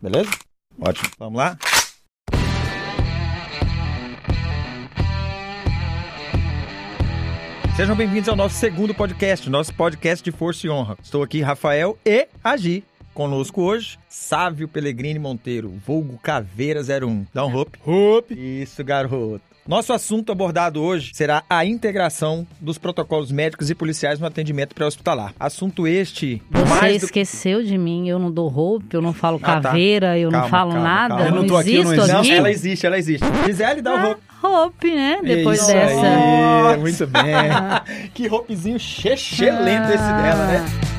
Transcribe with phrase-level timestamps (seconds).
[0.00, 0.30] Beleza?
[0.80, 1.10] Ótimo.
[1.18, 1.58] Vamos lá?
[7.76, 10.96] Sejam bem-vindos ao nosso segundo podcast, nosso podcast de Força e Honra.
[11.02, 12.84] Estou aqui, Rafael e Agi.
[13.14, 17.26] Conosco hoje, Sávio Pellegrini Monteiro, vulgo Caveira 01.
[17.34, 17.78] Dá um hope.
[17.84, 18.34] Hope.
[18.34, 19.42] Isso, garoto.
[19.68, 25.34] Nosso assunto abordado hoje será a integração dos protocolos médicos e policiais no atendimento pré-hospitalar.
[25.38, 26.42] Assunto este.
[26.50, 29.60] Você esqueceu de mim, eu não dou roupa, eu não falo Ah, tá.
[29.68, 31.22] caveira, eu Calma, não falo calma, nada, calma.
[31.22, 32.32] eu Eu não, não tô aqui, eu não existo Não, aqui.
[32.32, 33.26] ela existe, ela existe.
[33.44, 34.20] Gisele, dá o roupa.
[34.42, 35.18] Hope, né?
[35.22, 36.00] Depois Isso dessa.
[36.00, 38.08] aí, muito bem.
[38.14, 40.97] que roupezinho chechelento esse dela, né?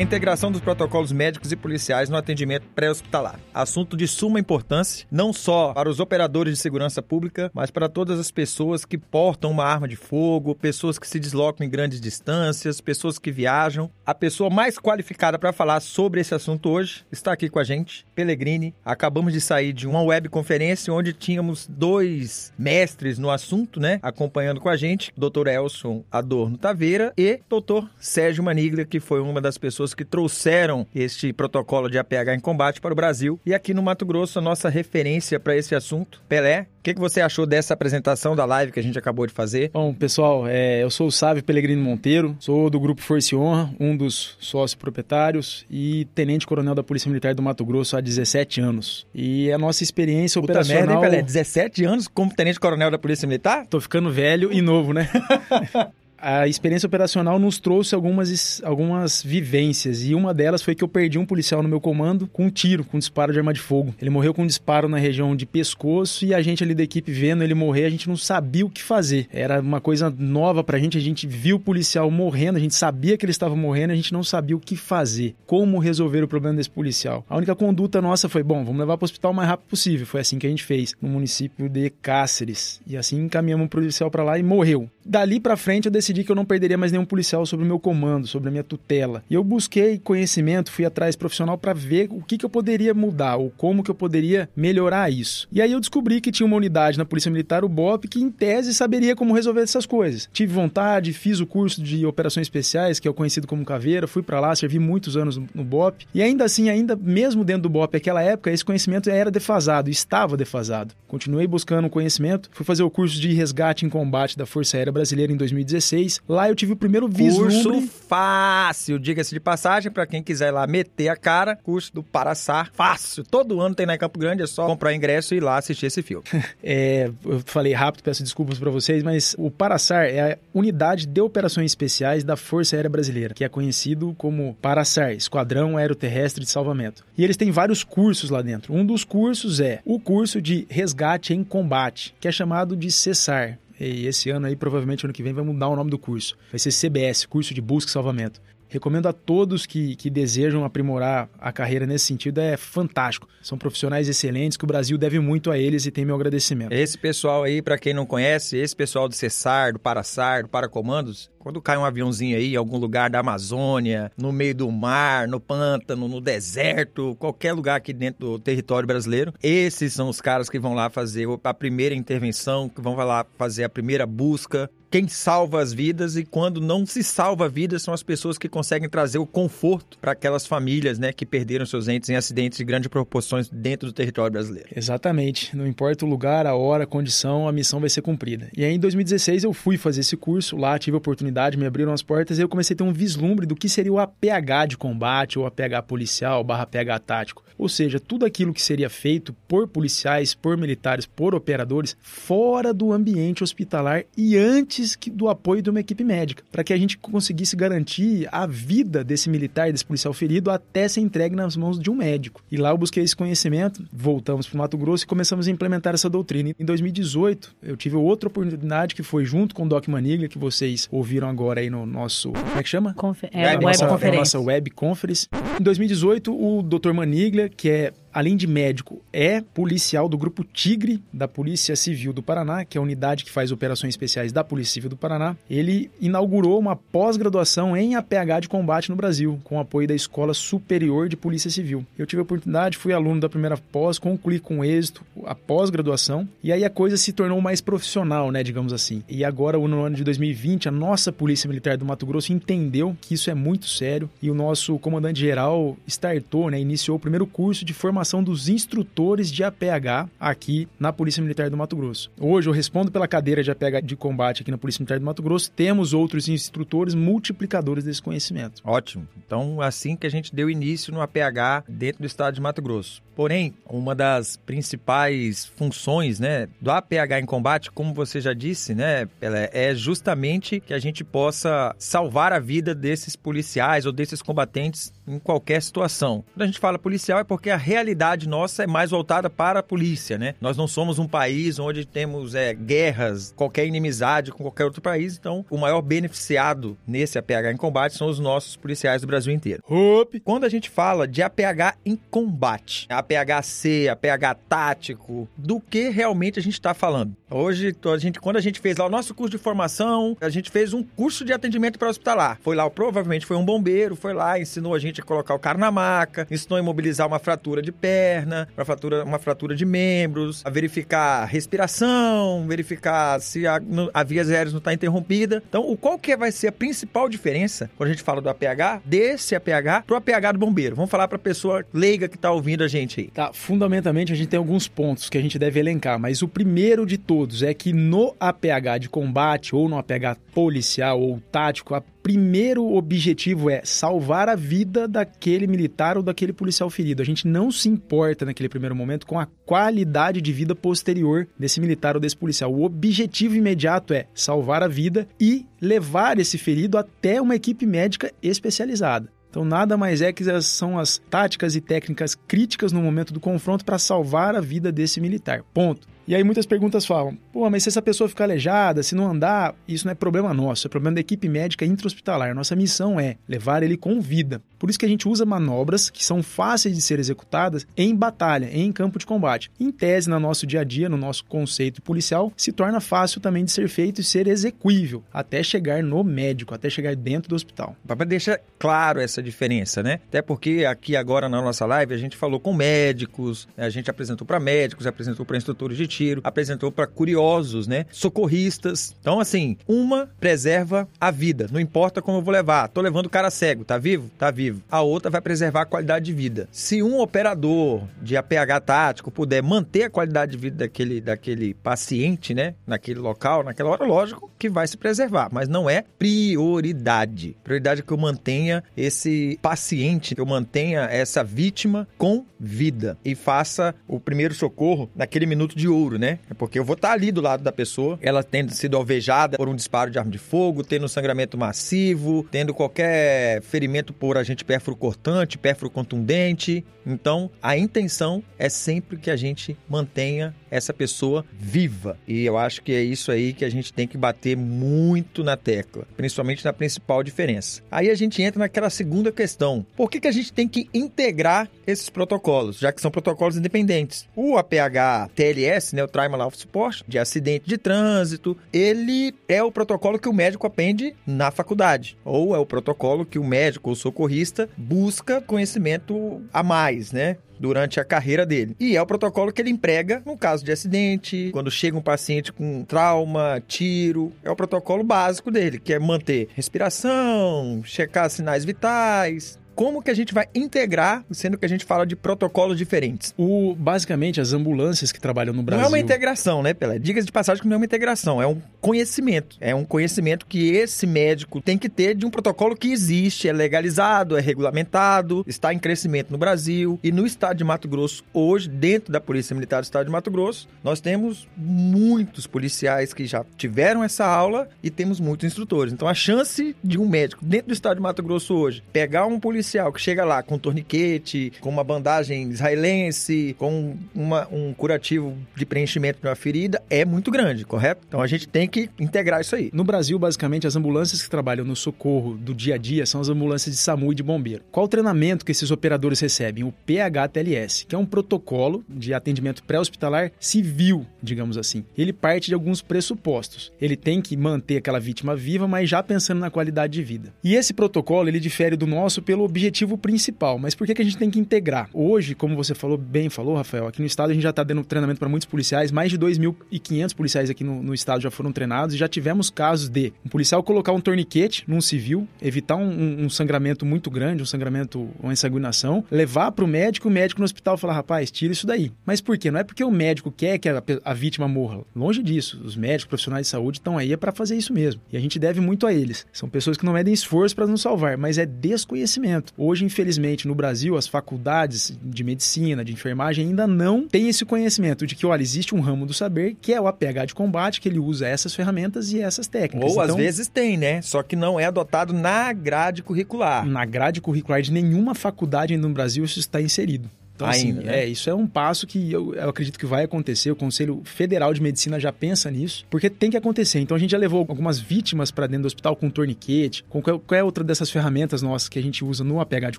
[0.00, 3.38] Integração dos protocolos médicos e policiais no atendimento pré-hospitalar.
[3.52, 8.18] Assunto de suma importância, não só para os operadores de segurança pública, mas para todas
[8.18, 12.80] as pessoas que portam uma arma de fogo, pessoas que se deslocam em grandes distâncias,
[12.80, 13.90] pessoas que viajam.
[14.04, 18.06] A pessoa mais qualificada para falar sobre esse assunto hoje está aqui com a gente,
[18.14, 18.74] Pellegrini.
[18.84, 24.00] Acabamos de sair de uma webconferência onde tínhamos dois mestres no assunto, né?
[24.02, 25.48] Acompanhando com a gente, Dr.
[25.48, 27.86] Elson Adorno Taveira e Dr.
[27.98, 32.80] Sérgio Maniglia, que foi uma das pessoas que trouxeram este protocolo de APH em combate
[32.80, 33.40] para o Brasil.
[33.44, 36.68] E aqui no Mato Grosso, a nossa referência para esse assunto, Pelé.
[36.78, 39.70] O que, que você achou dessa apresentação da live que a gente acabou de fazer?
[39.72, 43.72] Bom, pessoal, é, eu sou o Sávio Pellegrino Monteiro, sou do Grupo Força e Honra,
[43.78, 49.06] um dos sócios proprietários e tenente-coronel da Polícia Militar do Mato Grosso há 17 anos.
[49.14, 51.00] E a nossa experiência Puta merda, hein, operacional...
[51.02, 51.22] Pelé?
[51.22, 53.64] 17 anos como tenente-coronel da Polícia Militar?
[53.66, 55.08] Tô ficando velho e novo, né?
[56.24, 61.18] A experiência operacional nos trouxe algumas, algumas vivências e uma delas foi que eu perdi
[61.18, 63.92] um policial no meu comando com um tiro, com um disparo de arma de fogo.
[64.00, 67.10] Ele morreu com um disparo na região de pescoço e a gente ali da equipe
[67.10, 69.26] vendo ele morrer, a gente não sabia o que fazer.
[69.32, 73.18] Era uma coisa nova pra gente, a gente viu o policial morrendo, a gente sabia
[73.18, 76.56] que ele estava morrendo, a gente não sabia o que fazer, como resolver o problema
[76.56, 77.26] desse policial.
[77.28, 80.06] A única conduta nossa foi, bom, vamos levar para o hospital o mais rápido possível.
[80.06, 82.80] Foi assim que a gente fez, no município de Cáceres.
[82.86, 84.88] E assim encaminhamos o policial para lá e morreu.
[85.04, 87.78] Dali para frente eu decidi que eu não perderia mais nenhum policial sobre o meu
[87.78, 89.24] comando, sobre a minha tutela.
[89.30, 93.36] E eu busquei conhecimento, fui atrás profissional para ver o que, que eu poderia mudar
[93.36, 95.48] ou como que eu poderia melhorar isso.
[95.50, 98.30] E aí eu descobri que tinha uma unidade na Polícia Militar, o BOP, que em
[98.30, 100.28] tese saberia como resolver essas coisas.
[100.32, 104.22] Tive vontade, fiz o curso de operações especiais, que é o conhecido como Caveira, fui
[104.22, 106.06] para lá, servi muitos anos no BOP.
[106.14, 110.36] E ainda assim, ainda mesmo dentro do BOP naquela época, esse conhecimento era defasado, estava
[110.36, 110.94] defasado.
[111.06, 115.32] Continuei buscando conhecimento, fui fazer o curso de resgate em combate da Força Aérea Brasileira
[115.32, 116.01] em 2016.
[116.28, 117.62] Lá eu tive o primeiro vislumbre.
[117.62, 122.70] Curso fácil, diga-se de passagem, para quem quiser lá meter a cara, curso do Paraçar,
[122.72, 123.24] fácil.
[123.24, 126.02] Todo ano tem na Campo Grande, é só comprar ingresso e ir lá assistir esse
[126.02, 126.24] filme.
[126.64, 131.20] É, eu falei rápido, peço desculpas para vocês, mas o Paraçar é a unidade de
[131.20, 137.04] operações especiais da Força Aérea Brasileira, que é conhecido como Paraçar, Esquadrão Aeroterrestre de Salvamento.
[137.16, 138.74] E eles têm vários cursos lá dentro.
[138.74, 143.58] Um dos cursos é o curso de resgate em combate, que é chamado de CESAR.
[143.82, 146.36] E esse ano aí, provavelmente ano que vem, vai mudar o nome do curso.
[146.50, 148.40] Vai ser CBS, Curso de Busca e Salvamento.
[148.72, 153.28] Recomendo a todos que, que desejam aprimorar a carreira nesse sentido, é fantástico.
[153.42, 156.72] São profissionais excelentes que o Brasil deve muito a eles e tem meu agradecimento.
[156.72, 161.30] Esse pessoal aí, para quem não conhece, esse pessoal do Cessar, do Paraçar, do Paracomandos,
[161.38, 165.38] quando cai um aviãozinho aí em algum lugar da Amazônia, no meio do mar, no
[165.38, 170.58] pântano, no deserto, qualquer lugar aqui dentro do território brasileiro, esses são os caras que
[170.58, 174.70] vão lá fazer a primeira intervenção, que vão lá fazer a primeira busca.
[174.92, 178.90] Quem salva as vidas e quando não se salva vidas são as pessoas que conseguem
[178.90, 182.88] trazer o conforto para aquelas famílias, né, que perderam seus entes em acidentes de grandes
[182.88, 184.68] proporções dentro do território brasileiro.
[184.76, 185.56] Exatamente.
[185.56, 188.50] Não importa o lugar, a hora, a condição, a missão vai ser cumprida.
[188.54, 190.58] E aí, em 2016, eu fui fazer esse curso.
[190.58, 193.46] Lá tive a oportunidade, me abriram as portas e eu comecei a ter um vislumbre
[193.46, 197.42] do que seria o APH de combate, ou APH policial, barra APH tático.
[197.56, 202.92] Ou seja, tudo aquilo que seria feito por policiais, por militares, por operadores, fora do
[202.92, 206.96] ambiente hospitalar e antes que- do apoio de uma equipe médica, para que a gente
[206.98, 211.90] conseguisse garantir a vida desse militar, desse policial ferido, até ser entregue nas mãos de
[211.90, 212.42] um médico.
[212.50, 215.94] E lá eu busquei esse conhecimento, voltamos para o Mato Grosso e começamos a implementar
[215.94, 216.54] essa doutrina.
[216.58, 220.88] Em 2018, eu tive outra oportunidade que foi junto com o Doc Maniglia, que vocês
[220.90, 222.32] ouviram agora aí no nosso.
[222.32, 222.94] Como é que chama?
[222.94, 224.18] Confe- é, Web web nossa, conferência.
[224.18, 225.26] nossa web conference.
[225.60, 226.92] Em 2018, o Dr.
[226.92, 232.22] Maniglia, que é além de médico, é policial do Grupo Tigre da Polícia Civil do
[232.22, 235.36] Paraná, que é a unidade que faz operações especiais da Polícia Civil do Paraná.
[235.48, 241.08] Ele inaugurou uma pós-graduação em APH de combate no Brasil, com apoio da Escola Superior
[241.08, 241.84] de Polícia Civil.
[241.96, 246.52] Eu tive a oportunidade, fui aluno da primeira pós, concluí com êxito a pós-graduação, e
[246.52, 249.02] aí a coisa se tornou mais profissional, né, digamos assim.
[249.08, 253.14] E agora, no ano de 2020, a nossa Polícia Militar do Mato Grosso entendeu que
[253.14, 257.72] isso é muito sério e o nosso comandante-geral startou, né, iniciou o primeiro curso de
[257.72, 262.10] formação dos instrutores de APH aqui na Polícia Militar do Mato Grosso.
[262.20, 265.22] Hoje eu respondo pela cadeira de APH de combate aqui na Polícia Militar do Mato
[265.22, 265.50] Grosso.
[265.52, 268.60] Temos outros instrutores multiplicadores desse conhecimento.
[268.64, 269.06] Ótimo.
[269.24, 273.02] Então, assim que a gente deu início no APH dentro do estado de Mato Grosso.
[273.14, 279.06] Porém, uma das principais funções né, do APH em combate, como você já disse, né,
[279.20, 285.18] é justamente que a gente possa salvar a vida desses policiais ou desses combatentes em
[285.18, 286.24] qualquer situação.
[286.32, 289.62] Quando a gente fala policial é porque a realidade nossa é mais voltada para a
[289.62, 290.34] polícia, né?
[290.40, 295.16] Nós não somos um país onde temos é, guerras, qualquer inimizade com qualquer outro país,
[295.18, 299.62] então o maior beneficiado nesse APH em combate são os nossos policiais do Brasil inteiro.
[299.68, 300.20] Ope.
[300.20, 306.42] Quando a gente fala de APH em combate, APHC, APH tático, do que realmente a
[306.42, 307.16] gente está falando?
[307.32, 310.50] Hoje, a gente, quando a gente fez lá o nosso curso de formação, a gente
[310.50, 312.38] fez um curso de atendimento para hospitalar.
[312.42, 315.56] Foi lá, provavelmente foi um bombeiro, foi lá, ensinou a gente a colocar o cara
[315.56, 320.42] na maca, ensinou a imobilizar uma fratura de perna, uma fratura, uma fratura de membros,
[320.44, 323.60] a verificar respiração, verificar se a,
[323.94, 325.42] a via aéreas não está interrompida.
[325.48, 328.82] Então, o qual que vai ser a principal diferença quando a gente fala do APH,
[328.84, 330.76] desse APH pro APH do bombeiro?
[330.76, 333.06] Vamos falar para a pessoa leiga que está ouvindo a gente aí.
[333.08, 336.84] Tá, fundamentalmente a gente tem alguns pontos que a gente deve elencar, mas o primeiro
[336.84, 341.80] de todos é que no APH de combate ou no APH policial ou tático, a
[341.80, 347.00] primeiro objetivo é salvar a vida daquele militar ou daquele policial ferido.
[347.00, 351.60] A gente não se importa naquele primeiro momento com a qualidade de vida posterior desse
[351.60, 352.52] militar ou desse policial.
[352.52, 358.12] O objetivo imediato é salvar a vida e levar esse ferido até uma equipe médica
[358.22, 359.08] especializada.
[359.32, 363.64] Então, nada mais é que são as táticas e técnicas críticas no momento do confronto
[363.64, 365.42] para salvar a vida desse militar.
[365.54, 365.88] Ponto.
[366.06, 369.54] E aí muitas perguntas falam: pô, mas se essa pessoa ficar aleijada, se não andar,
[369.66, 372.34] isso não é problema nosso, é problema da equipe médica intra-hospitalar.
[372.34, 374.42] Nossa missão é levar ele com vida.
[374.58, 378.48] Por isso que a gente usa manobras que são fáceis de ser executadas em batalha,
[378.52, 379.50] em campo de combate.
[379.58, 383.44] Em tese, no nosso dia a dia, no nosso conceito policial, se torna fácil também
[383.44, 387.76] de ser feito e ser execuível, até chegar no médico, até chegar dentro do hospital.
[387.86, 390.00] Para deixar claro essa diferença, né?
[390.08, 394.26] Até porque aqui agora na nossa live a gente falou com médicos, a gente apresentou
[394.26, 397.86] para médicos, apresentou para instrutores de tiro, apresentou para curiosos, né?
[397.90, 398.96] Socorristas.
[399.00, 402.68] Então, assim, uma preserva a vida, não importa como eu vou levar.
[402.68, 404.10] Tô levando o cara cego, tá vivo?
[404.18, 404.62] Tá vivo.
[404.70, 406.48] A outra vai preservar a qualidade de vida.
[406.50, 412.34] Se um operador de APH tático puder manter a qualidade de vida daquele, daquele paciente,
[412.34, 412.54] né?
[412.66, 417.36] Naquele local, naquela hora, lógico que vai se preservar, mas não é prioridade.
[417.44, 423.14] Prioridade é que eu mantenha esse paciente, que eu mantenha essa vítima com vida e
[423.14, 426.18] faça o primeiro socorro naquele minuto de ouro, né?
[426.36, 429.54] Porque eu vou estar ali do lado da pessoa, ela tendo sido alvejada por um
[429.54, 435.38] disparo de arma de fogo, tendo sangramento massivo, tendo qualquer ferimento por agente pérfuro cortante,
[435.38, 436.64] pérfuro contundente.
[436.84, 441.98] Então, a intenção é sempre que a gente mantenha essa pessoa viva.
[442.06, 445.34] E eu acho que é isso aí que a gente tem que bater muito na
[445.34, 447.62] tecla, principalmente na principal diferença.
[447.70, 449.64] Aí a gente entra naquela segunda questão.
[449.74, 454.06] Por que, que a gente tem que integrar esses protocolos, já que são protocolos independentes?
[454.14, 459.50] O APH TLS, né, o Trimal Life Support, de acidente de trânsito, ele é o
[459.50, 463.76] protocolo que o médico aprende na faculdade, ou é o protocolo que o médico ou
[463.76, 467.16] socorrista busca conhecimento a mais, né?
[467.42, 468.56] Durante a carreira dele.
[468.60, 472.32] E é o protocolo que ele emprega no caso de acidente, quando chega um paciente
[472.32, 474.12] com trauma, tiro.
[474.22, 479.94] É o protocolo básico dele, que é manter respiração, checar sinais vitais, como que a
[479.94, 483.14] gente vai integrar, sendo que a gente fala de protocolos diferentes?
[483.16, 485.60] O, basicamente, as ambulâncias que trabalham no Brasil...
[485.60, 486.78] Não é uma integração, né, Pelé?
[486.78, 489.36] Diga de passagem que não é uma integração, é um conhecimento.
[489.40, 493.32] É um conhecimento que esse médico tem que ter de um protocolo que existe, é
[493.32, 496.78] legalizado, é regulamentado, está em crescimento no Brasil.
[496.82, 500.10] E no estado de Mato Grosso, hoje, dentro da Polícia Militar do estado de Mato
[500.10, 505.72] Grosso, nós temos muitos policiais que já tiveram essa aula e temos muitos instrutores.
[505.72, 509.20] Então, a chance de um médico dentro do estado de Mato Grosso hoje pegar um
[509.20, 515.16] policial policial que chega lá com torniquete, com uma bandagem israelense, com uma, um curativo
[515.34, 517.82] de preenchimento de uma ferida, é muito grande, correto?
[517.88, 519.50] Então a gente tem que integrar isso aí.
[519.52, 523.08] No Brasil, basicamente, as ambulâncias que trabalham no socorro do dia a dia são as
[523.08, 524.44] ambulâncias de SAMU e de bombeiro.
[524.52, 526.44] Qual o treinamento que esses operadores recebem?
[526.44, 531.64] O PHTLS, que é um protocolo de atendimento pré-hospitalar civil, digamos assim.
[531.76, 533.52] Ele parte de alguns pressupostos.
[533.60, 537.12] Ele tem que manter aquela vítima viva, mas já pensando na qualidade de vida.
[537.24, 540.38] E esse protocolo, ele difere do nosso pelo objetivo principal.
[540.38, 541.68] Mas por que, que a gente tem que integrar?
[541.72, 544.62] Hoje, como você falou bem, falou, Rafael, aqui no estado a gente já está dando
[544.62, 548.74] treinamento para muitos policiais, mais de 2.500 policiais aqui no, no, estado já foram treinados
[548.74, 553.04] e já tivemos casos de um policial colocar um torniquete num civil, evitar um, um,
[553.04, 557.24] um sangramento muito grande, um sangramento, uma ensanguinação, levar para o médico, o médico no
[557.24, 558.70] hospital falar, rapaz, tira isso daí.
[558.84, 559.30] Mas por quê?
[559.30, 561.62] Não é porque o médico quer que a, a vítima morra.
[561.74, 562.40] Longe disso.
[562.44, 564.82] Os médicos, profissionais de saúde estão aí é para fazer isso mesmo.
[564.92, 566.06] E a gente deve muito a eles.
[566.12, 569.21] São pessoas que não medem esforço para nos salvar, mas é desconhecimento.
[569.36, 574.86] Hoje, infelizmente, no Brasil, as faculdades de medicina, de enfermagem ainda não têm esse conhecimento
[574.86, 577.68] de que, olha, existe um ramo do saber que é o APH de combate, que
[577.68, 579.76] ele usa essas ferramentas e essas técnicas.
[579.76, 580.82] Ou então, às vezes tem, né?
[580.82, 583.46] Só que não é adotado na grade curricular.
[583.46, 586.88] Na grade curricular de nenhuma faculdade no Brasil isso está inserido.
[587.14, 587.80] Então, assim, Ainda, assim, né?
[587.80, 590.30] é, isso é um passo que eu, eu, acredito que vai acontecer.
[590.30, 593.60] O Conselho Federal de Medicina já pensa nisso, porque tem que acontecer.
[593.60, 597.22] Então, a gente já levou algumas vítimas para dentro do hospital com torniquete, com qualquer
[597.22, 599.58] outra dessas ferramentas nossas que a gente usa no APH de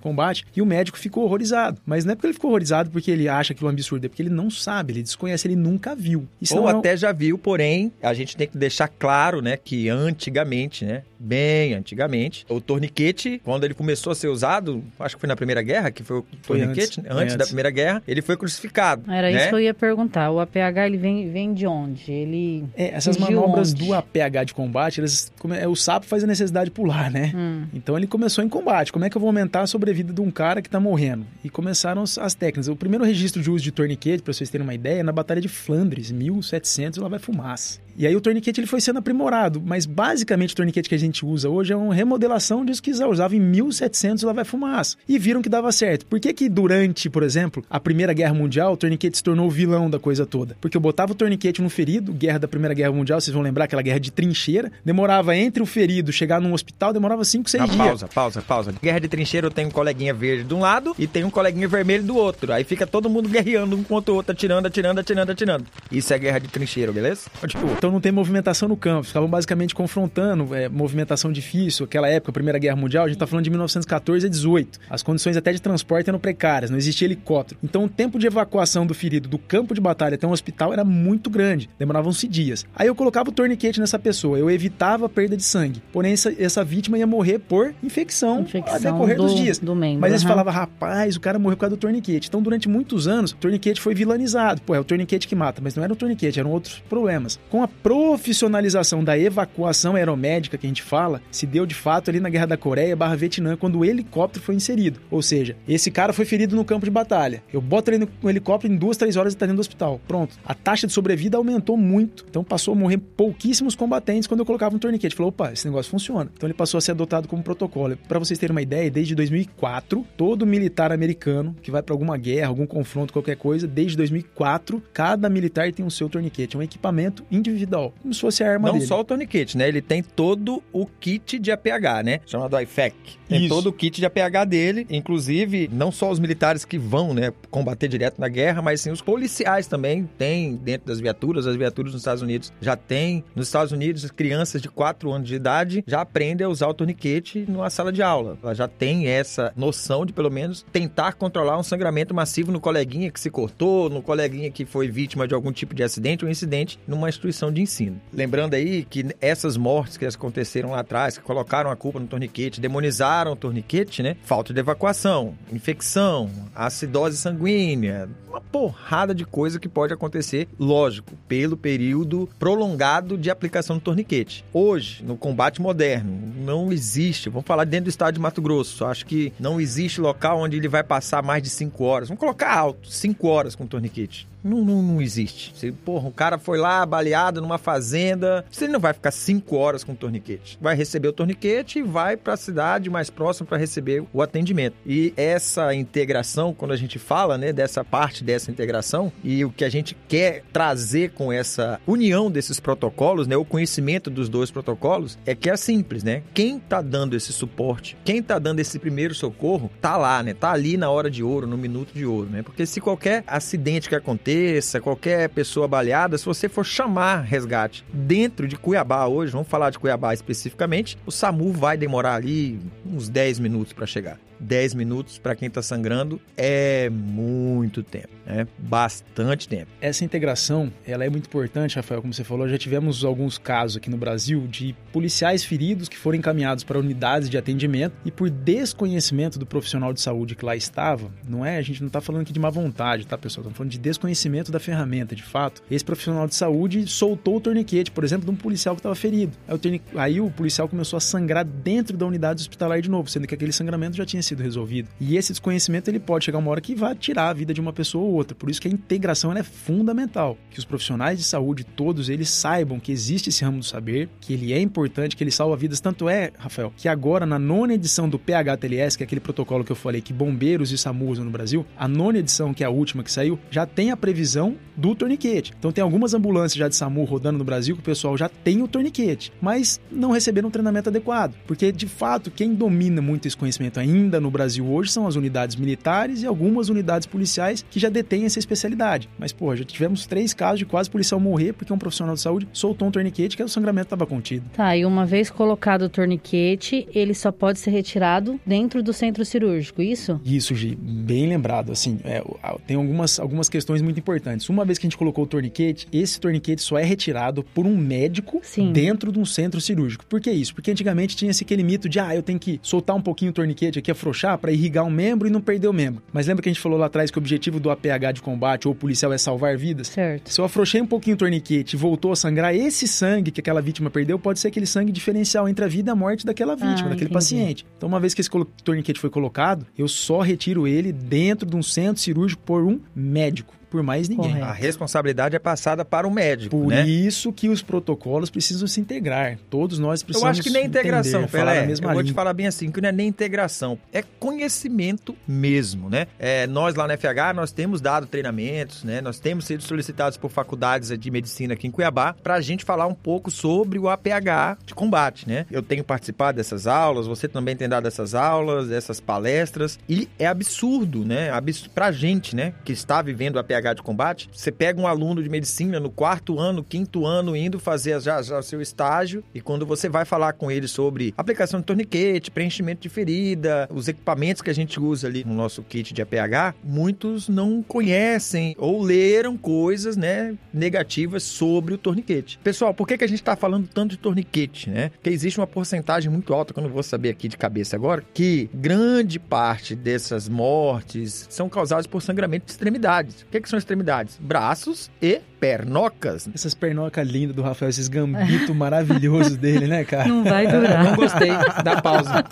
[0.00, 1.80] combate, e o médico ficou horrorizado.
[1.86, 4.22] Mas não é porque ele ficou horrorizado porque ele acha aquilo um absurdo, é porque
[4.22, 6.26] ele não sabe, ele desconhece, ele nunca viu.
[6.40, 9.88] Isso Ou é até já viu, porém, a gente tem que deixar claro, né, que
[9.88, 15.28] antigamente, né, bem antigamente, o torniquete, quando ele começou a ser usado, acho que foi
[15.28, 17.10] na Primeira Guerra, que foi o foi torniquete, antes, né?
[17.10, 19.10] antes, antes da Primeira Guerra, ele foi crucificado.
[19.10, 19.36] Era né?
[19.36, 20.30] isso que eu ia perguntar.
[20.30, 22.12] O APH ele vem, vem de onde?
[22.12, 23.86] Ele é, essas manobras onde?
[23.86, 27.32] do APH de combate, elas, é, o sapo faz a necessidade de pular, né?
[27.34, 27.64] Hum.
[27.72, 28.92] Então ele começou em combate.
[28.92, 31.26] Como é que eu vou aumentar a sobrevida de um cara que está morrendo?
[31.42, 32.68] E começaram as técnicas.
[32.68, 35.40] O primeiro registro de uso de torniquete, para vocês terem uma ideia, é na Batalha
[35.40, 37.83] de Flandres, 1700, lá vai fumaça.
[37.96, 41.24] E aí o torniquete ele foi sendo aprimorado, mas basicamente o torniquete que a gente
[41.24, 44.96] usa hoje é uma remodelação disso que usava em 1700 lá vai fumaça.
[45.08, 46.06] E viram que dava certo.
[46.06, 49.50] Por que que durante, por exemplo, a Primeira Guerra Mundial, o torniquete se tornou o
[49.50, 50.56] vilão da coisa toda?
[50.60, 53.64] Porque eu botava o torniquete no ferido, guerra da Primeira Guerra Mundial, vocês vão lembrar
[53.64, 57.76] aquela guerra de trincheira, demorava entre o ferido chegar num hospital, demorava 5, 6 dias.
[57.76, 58.74] Pausa, pausa, pausa.
[58.82, 61.68] Guerra de trincheira eu tenho um coleguinha verde de um lado e tem um coleguinha
[61.68, 62.52] vermelho do outro.
[62.52, 65.66] Aí fica todo mundo guerreando um contra o outro, atirando, atirando, atirando, atirando.
[65.90, 67.22] Isso é guerra de trincheira, beleza?
[67.40, 67.76] Continua.
[67.84, 72.32] Então não tem movimentação no campo, estavam basicamente confrontando é, movimentação difícil, aquela época, a
[72.32, 74.80] Primeira Guerra Mundial, a gente está falando de 1914 a 18.
[74.88, 77.60] As condições até de transporte eram precárias, não existia helicóptero.
[77.62, 80.82] Então o tempo de evacuação do ferido do campo de batalha até um hospital era
[80.82, 82.64] muito grande, demoravam-se dias.
[82.74, 85.82] Aí eu colocava o torniquete nessa pessoa, eu evitava a perda de sangue.
[85.92, 89.58] Porém, essa, essa vítima ia morrer por infecção, infecção ao decorrer do, dos dias.
[89.58, 90.30] Do membro, Mas eles uhum.
[90.30, 92.28] falavam, rapaz, o cara morreu por causa do torniquete.
[92.28, 94.62] Então, durante muitos anos, o torniquete foi vilanizado.
[94.62, 97.38] Pô, é o torniquete que mata, mas não era o torniquete, eram outros problemas.
[97.50, 102.20] Com a profissionalização da evacuação aeromédica que a gente fala se deu de fato ali
[102.20, 105.00] na Guerra da Coreia barra Vietnã, quando o helicóptero foi inserido.
[105.10, 107.42] Ou seja, esse cara foi ferido no campo de batalha.
[107.52, 110.00] Eu boto ele no helicóptero em duas, três horas e tá dentro do hospital.
[110.06, 110.36] Pronto.
[110.44, 112.24] A taxa de sobrevida aumentou muito.
[112.28, 115.14] Então passou a morrer pouquíssimos combatentes quando eu colocava um torniquete.
[115.14, 116.30] Falou, opa, esse negócio funciona.
[116.34, 117.96] Então ele passou a ser adotado como protocolo.
[118.08, 122.48] Para vocês terem uma ideia, desde 2004, todo militar americano que vai para alguma guerra,
[122.48, 126.56] algum confronto, qualquer coisa, desde 2004, cada militar tem o seu torniquete.
[126.56, 128.86] É um equipamento individual, como se fosse a arma Não dele.
[128.86, 129.68] só o tourniquet, né?
[129.68, 132.20] Ele tem todo o kit de APH, né?
[132.26, 132.94] Chamado IFAC.
[133.28, 133.48] Tem Isso.
[133.48, 137.88] todo o kit de APH dele, inclusive não só os militares que vão, né, combater
[137.88, 141.46] direto na guerra, mas sim os policiais também tem dentro das viaturas.
[141.46, 143.24] As viaturas nos Estados Unidos já tem.
[143.34, 146.74] Nos Estados Unidos, as crianças de 4 anos de idade já aprendem a usar o
[146.74, 148.38] tourniquet numa sala de aula.
[148.42, 153.10] Ela já tem essa noção de, pelo menos, tentar controlar um sangramento massivo no coleguinha
[153.10, 156.78] que se cortou, no coleguinha que foi vítima de algum tipo de acidente ou incidente
[156.86, 158.00] numa instituição de ensino.
[158.12, 162.60] Lembrando aí que essas mortes que aconteceram lá atrás, que colocaram a culpa no torniquete,
[162.60, 164.16] demonizaram o torniquete, né?
[164.22, 171.56] Falta de evacuação, infecção, acidose sanguínea, uma porrada de coisa que pode acontecer, lógico, pelo
[171.56, 174.44] período prolongado de aplicação do torniquete.
[174.52, 179.06] Hoje, no combate moderno, não existe, vamos falar dentro do estado de Mato Grosso, acho
[179.06, 182.08] que não existe local onde ele vai passar mais de 5 horas.
[182.08, 185.54] Vamos colocar alto, 5 horas com torniquete Não, não, não existe.
[185.56, 189.82] Se, porra, o cara foi lá baleado numa fazenda, você não vai ficar cinco horas
[189.82, 190.58] com o torniquete.
[190.60, 194.76] Vai receber o torniquete e vai para a cidade mais próxima para receber o atendimento.
[194.84, 199.64] E essa integração, quando a gente fala, né, dessa parte dessa integração e o que
[199.64, 205.18] a gente quer trazer com essa união desses protocolos, né, o conhecimento dos dois protocolos,
[205.24, 206.22] é que é simples, né?
[206.34, 210.34] Quem tá dando esse suporte, quem tá dando esse primeiro socorro, tá lá, né?
[210.34, 212.42] Tá ali na hora de ouro, no minuto de ouro, né?
[212.42, 214.33] Porque se qualquer acidente que aconteça,
[214.82, 219.78] qualquer pessoa baleada, se você for chamar resgate dentro de Cuiabá hoje, vamos falar de
[219.78, 224.18] Cuiabá especificamente, o SAMU vai demorar ali uns 10 minutos para chegar.
[224.40, 228.46] 10 minutos para quem está sangrando é muito tempo, né?
[228.58, 229.70] Bastante tempo.
[229.80, 233.90] Essa integração, ela é muito importante, Rafael, como você falou, já tivemos alguns casos aqui
[233.90, 239.38] no Brasil de policiais feridos que foram encaminhados para unidades de atendimento e por desconhecimento
[239.38, 241.58] do profissional de saúde que lá estava, não é?
[241.58, 243.42] A gente não está falando aqui de má vontade, tá, pessoal?
[243.42, 245.62] Estamos falando de desconhecimento da ferramenta, de fato.
[245.70, 249.32] Esse profissional de saúde soltou o torniquete, por exemplo, de um policial que estava ferido.
[249.48, 253.26] Aí o, Aí o policial começou a sangrar dentro da unidade hospitalar de novo, sendo
[253.26, 254.88] que aquele sangramento já tinha sido resolvido.
[255.00, 257.72] E esse desconhecimento ele pode chegar uma hora que vai tirar a vida de uma
[257.72, 258.34] pessoa ou outra.
[258.34, 260.38] Por isso que a integração é fundamental.
[260.50, 264.32] Que os profissionais de saúde, todos eles saibam que existe esse ramo do saber, que
[264.32, 265.80] ele é importante, que ele salva vidas.
[265.80, 269.72] Tanto é, Rafael, que agora na nona edição do PHTLS, que é aquele protocolo que
[269.72, 272.70] eu falei que bombeiros e SAMU usam no Brasil, a nona edição, que é a
[272.70, 275.52] última que saiu, já tem a previsão do torniquete.
[275.58, 278.62] Então tem algumas ambulâncias já de SAMU rodando no Brasil que o pessoal já tem
[278.62, 281.34] o torniquete, mas não receberam um treinamento adequado.
[281.46, 285.56] Porque, de fato, quem domina muito esse conhecimento ainda no Brasil hoje são as unidades
[285.56, 289.08] militares e algumas unidades policiais que já detêm essa especialidade.
[289.18, 292.48] Mas, pô, já tivemos três casos de quase policial morrer porque um profissional de saúde
[292.52, 294.44] soltou um torniquete que o sangramento estava contido.
[294.52, 299.24] Tá, e uma vez colocado o torniquete, ele só pode ser retirado dentro do centro
[299.24, 300.20] cirúrgico, isso?
[300.24, 301.72] Isso, Gi, bem lembrado.
[301.72, 302.22] Assim, é,
[302.66, 304.48] tem algumas, algumas questões muito importantes.
[304.48, 307.76] Uma vez que a gente colocou o torniquete, esse torniquete só é retirado por um
[307.76, 308.72] médico Sim.
[308.72, 310.04] dentro de um centro cirúrgico.
[310.06, 310.54] Por que isso?
[310.54, 313.34] Porque antigamente tinha esse aquele mito de, ah, eu tenho que soltar um pouquinho o
[313.34, 316.02] torniquete aqui, afrouxar para irrigar um membro e não perder o membro.
[316.12, 318.68] Mas lembra que a gente falou lá atrás que o objetivo do APH de combate
[318.68, 319.88] ou policial é salvar vidas?
[319.88, 320.30] Certo.
[320.30, 323.60] Se eu afrouxei um pouquinho o torniquete e voltou a sangrar, esse sangue que aquela
[323.60, 326.72] vítima perdeu pode ser aquele sangue diferencial entre a vida e a morte daquela vítima,
[326.72, 327.12] ah, daquele entendi.
[327.12, 327.66] paciente.
[327.76, 328.30] Então, uma vez que esse
[328.62, 333.54] torniquete foi colocado, eu só retiro ele dentro de um centro cirúrgico por um médico
[333.74, 334.34] por mais ninguém.
[334.34, 334.46] Correto.
[334.46, 336.56] A responsabilidade é passada para o médico.
[336.56, 336.86] Por né?
[336.86, 339.36] isso que os protocolos precisam se integrar.
[339.50, 340.38] Todos nós precisamos.
[340.38, 341.64] Eu acho que nem integração, entender, Pelé.
[341.64, 341.92] eu linha.
[341.92, 346.06] vou te falar bem assim, que não é nem integração, é conhecimento mesmo, né?
[346.20, 349.00] É, nós lá na FH nós temos dado treinamentos, né?
[349.00, 352.86] Nós temos sido solicitados por faculdades de medicina aqui em Cuiabá para a gente falar
[352.86, 355.46] um pouco sobre o APH de combate, né?
[355.50, 360.28] Eu tenho participado dessas aulas, você também tem dado essas aulas, essas palestras e é
[360.28, 361.30] absurdo, né?
[361.30, 362.54] Absurdo pra gente, né?
[362.64, 366.38] Que está vivendo o APH de combate, você pega um aluno de medicina no quarto
[366.38, 370.50] ano, quinto ano, indo fazer já, já seu estágio, e quando você vai falar com
[370.50, 375.24] ele sobre aplicação de torniquete, preenchimento de ferida, os equipamentos que a gente usa ali
[375.24, 381.78] no nosso kit de APH, muitos não conhecem ou leram coisas, né, negativas sobre o
[381.78, 382.38] torniquete.
[382.42, 384.90] Pessoal, por que, que a gente está falando tanto de torniquete, né?
[384.90, 388.02] Porque existe uma porcentagem muito alta, que eu não vou saber aqui de cabeça agora,
[388.12, 393.22] que grande parte dessas mortes são causadas por sangramento de extremidades.
[393.22, 394.18] O que, que são extremidades?
[394.20, 396.28] Braços e pernocas.
[396.34, 400.08] Essas pernocas lindas do Rafael, esses gambitos maravilhosos dele, né, cara?
[400.08, 400.84] Não vai durar.
[400.84, 401.30] Não gostei
[401.62, 402.24] da pausa.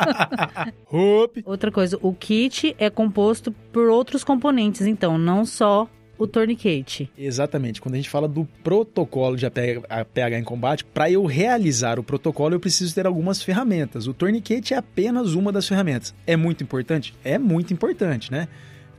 [1.45, 7.11] Outra coisa, o kit é composto por outros componentes, então, não só o torniquete.
[7.19, 7.81] Exatamente.
[7.81, 12.55] Quando a gente fala do protocolo de APH em combate, para eu realizar o protocolo,
[12.55, 14.07] eu preciso ter algumas ferramentas.
[14.07, 16.15] O torniquete é apenas uma das ferramentas.
[16.27, 17.15] É muito importante?
[17.25, 18.49] É muito importante, né?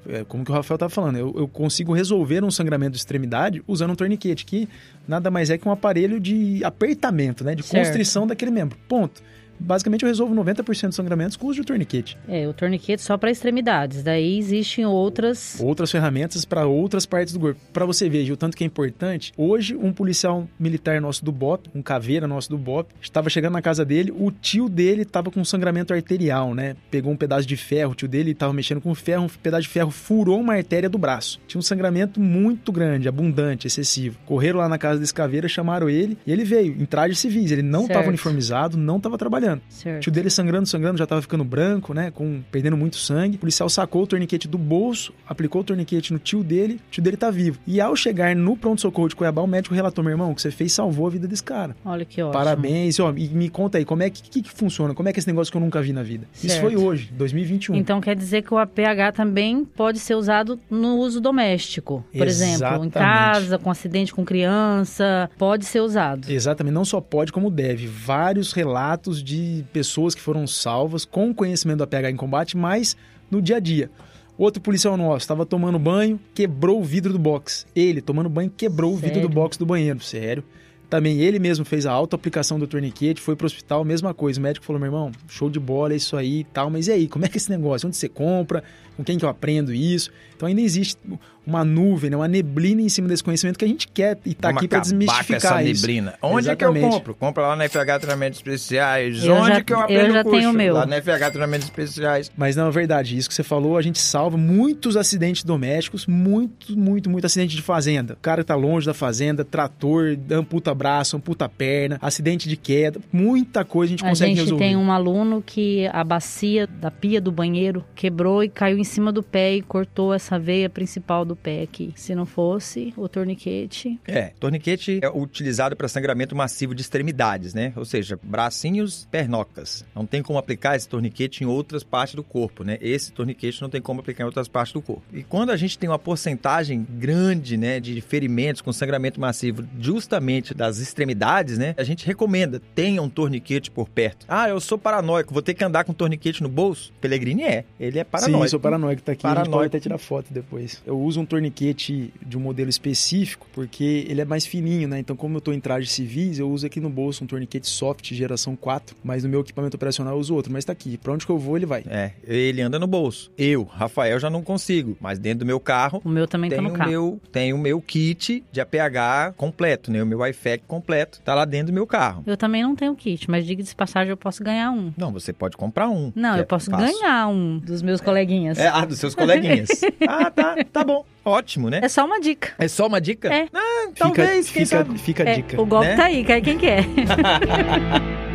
[0.07, 3.63] É, como que o Rafael estava falando, eu, eu, consigo resolver um sangramento de extremidade
[3.67, 4.67] usando um torniquete, que
[5.07, 7.55] nada mais é que um aparelho de apertamento, né?
[7.55, 7.85] De certo.
[7.85, 8.77] constrição daquele membro.
[8.87, 9.21] Ponto
[9.59, 12.17] basicamente eu resolvo 90% dos sangramentos com o uso de torniquete.
[12.27, 14.03] É, o torniquete só para extremidades.
[14.03, 17.59] Daí existem outras outras ferramentas para outras partes do corpo.
[17.71, 19.33] Para você ver o tanto que é importante.
[19.37, 23.61] Hoje um policial militar nosso do BOP, um caveira nosso do BOP, estava chegando na
[23.61, 26.75] casa dele, o tio dele estava com sangramento arterial, né?
[26.89, 29.69] Pegou um pedaço de ferro, o tio dele estava mexendo com ferro, um pedaço de
[29.69, 31.39] ferro furou uma artéria do braço.
[31.47, 34.17] Tinha um sangramento muito grande, abundante, excessivo.
[34.25, 37.51] Correram lá na casa desse caveira, chamaram ele e ele veio em trajes civis.
[37.51, 39.61] Ele não estava uniformizado, não estava trabalhando trabalhando.
[39.69, 39.97] Certo.
[39.97, 42.11] O tio dele sangrando, sangrando, já tava ficando branco, né?
[42.11, 43.35] Com, perdendo muito sangue.
[43.35, 47.03] O policial sacou o torniquete do bolso, aplicou o torniquete no tio dele, o tio
[47.03, 47.59] dele tá vivo.
[47.67, 50.51] E ao chegar no pronto-socorro de Cuiabá, o médico relatou, meu irmão, o que você
[50.51, 51.75] fez salvou a vida desse cara.
[51.83, 52.33] Olha que ótimo.
[52.33, 52.99] Parabéns.
[52.99, 54.93] Ó, e me conta aí, como é que, que, que funciona?
[54.93, 56.27] Como é que é esse negócio que eu nunca vi na vida?
[56.33, 56.61] Isso Certo.
[56.61, 57.75] foi hoje, 2021.
[57.75, 62.05] Então quer dizer que o APH também pode ser usado no uso doméstico.
[62.15, 62.93] Por exemplo, em Exatamente.
[62.93, 66.29] casa, com acidente com criança, pode ser usado.
[66.31, 67.87] Exatamente, não só pode, como deve.
[67.87, 69.32] Vários relatos de
[69.71, 72.95] pessoas que foram salvas com conhecimento do APH em combate, mas
[73.29, 73.89] no dia a dia.
[74.37, 77.67] Outro policial nosso estava tomando banho, quebrou o vidro do box.
[77.75, 79.29] Ele, tomando banho, quebrou o vidro Sério?
[79.29, 79.99] do box do banheiro.
[79.99, 80.43] Sério.
[80.89, 84.39] Também ele mesmo fez a auto-aplicação do torniquete, foi pro hospital, mesma coisa.
[84.39, 86.69] O médico falou: meu irmão, show de bola, é isso aí e tal.
[86.69, 87.87] Mas e aí, como é que é esse negócio?
[87.87, 88.63] Onde você compra?
[88.95, 90.11] Com quem que eu aprendo isso?
[90.35, 90.97] Então ainda existe
[91.45, 94.47] uma nuvem, né, uma neblina em cima desse conhecimento que a gente quer e tá
[94.47, 95.81] Vamos aqui para desmistificar essa isso.
[95.85, 96.13] neblina.
[96.21, 96.93] Onde é que eu Exatamente.
[96.99, 97.15] compro?
[97.15, 99.23] Compra lá na FH Treinamentos Especiais.
[99.25, 100.37] Eu Onde já- que eu eu aprendo já o curso?
[100.39, 100.73] tenho o meu.
[100.73, 102.31] Lá na FH Treinamentos Especiais.
[102.37, 106.77] Mas não, é verdade, isso que você falou, a gente salva muitos acidentes domésticos, muito,
[106.79, 108.13] muito, muito acidente de fazenda.
[108.13, 113.65] O cara tá longe da fazenda, trator, amputa braço, amputa perna, acidente de queda, muita
[113.65, 114.63] coisa a gente A consegue gente resolver.
[114.63, 119.11] tem um aluno que a bacia da pia do banheiro quebrou e caiu em cima
[119.11, 121.93] do pé e cortou essa veia principal do pé aqui.
[121.95, 127.73] Se não fosse o torniquete, É, torniquete é utilizado para sangramento massivo de extremidades, né?
[127.75, 129.85] Ou seja, bracinhos, pernocas.
[129.95, 132.77] Não tem como aplicar esse torniquete em outras partes do corpo, né?
[132.81, 135.03] Esse torniquete não tem como aplicar em outras partes do corpo.
[135.13, 140.53] E quando a gente tem uma porcentagem grande, né, de ferimentos com sangramento massivo justamente
[140.53, 141.73] das extremidades, né?
[141.77, 144.25] A gente recomenda, tenha um torniquete por perto.
[144.27, 146.91] Ah, eu sou paranoico, vou ter que andar com torniquete no bolso?
[146.99, 148.43] Pellegrini é, ele é paranoico.
[148.43, 148.72] Sim, sou paranoico,
[149.03, 150.81] tá aqui, a gente pode até tirar foto depois.
[150.85, 154.99] Eu uso um torniquete de um modelo específico, porque ele é mais fininho, né?
[154.99, 158.13] Então, como eu tô em trajes civis, eu uso aqui no bolso um torniquete soft,
[158.13, 160.97] geração 4, mas no meu equipamento operacional eu uso outro, mas tá aqui.
[160.97, 161.83] Pra onde que eu vou, ele vai.
[161.87, 163.31] É, ele anda no bolso.
[163.37, 166.65] Eu, Rafael, já não consigo, mas dentro do meu carro o meu também tá tem
[166.65, 166.89] no o carro.
[166.89, 170.01] meu tem o meu kit de APH completo, né?
[170.01, 172.23] O meu IFAC completo tá lá dentro do meu carro.
[172.25, 174.93] Eu também não tenho kit, mas diga de passagem, eu posso ganhar um.
[174.97, 176.11] Não, você pode comprar um.
[176.15, 176.99] Não, que eu é posso fácil.
[176.99, 178.57] ganhar um dos meus coleguinhas.
[178.63, 179.69] É, ah, dos seus coleguinhas.
[180.07, 181.05] ah, tá, tá bom.
[181.25, 181.79] Ótimo, né?
[181.83, 182.53] É só uma dica.
[182.57, 183.33] É só uma dica?
[183.33, 183.47] É.
[183.53, 184.97] Ah, talvez, fica, quem fica, sabe.
[184.99, 185.61] fica a É, dica.
[185.61, 185.95] o golpe né?
[185.95, 186.83] tá aí, quer quem quer.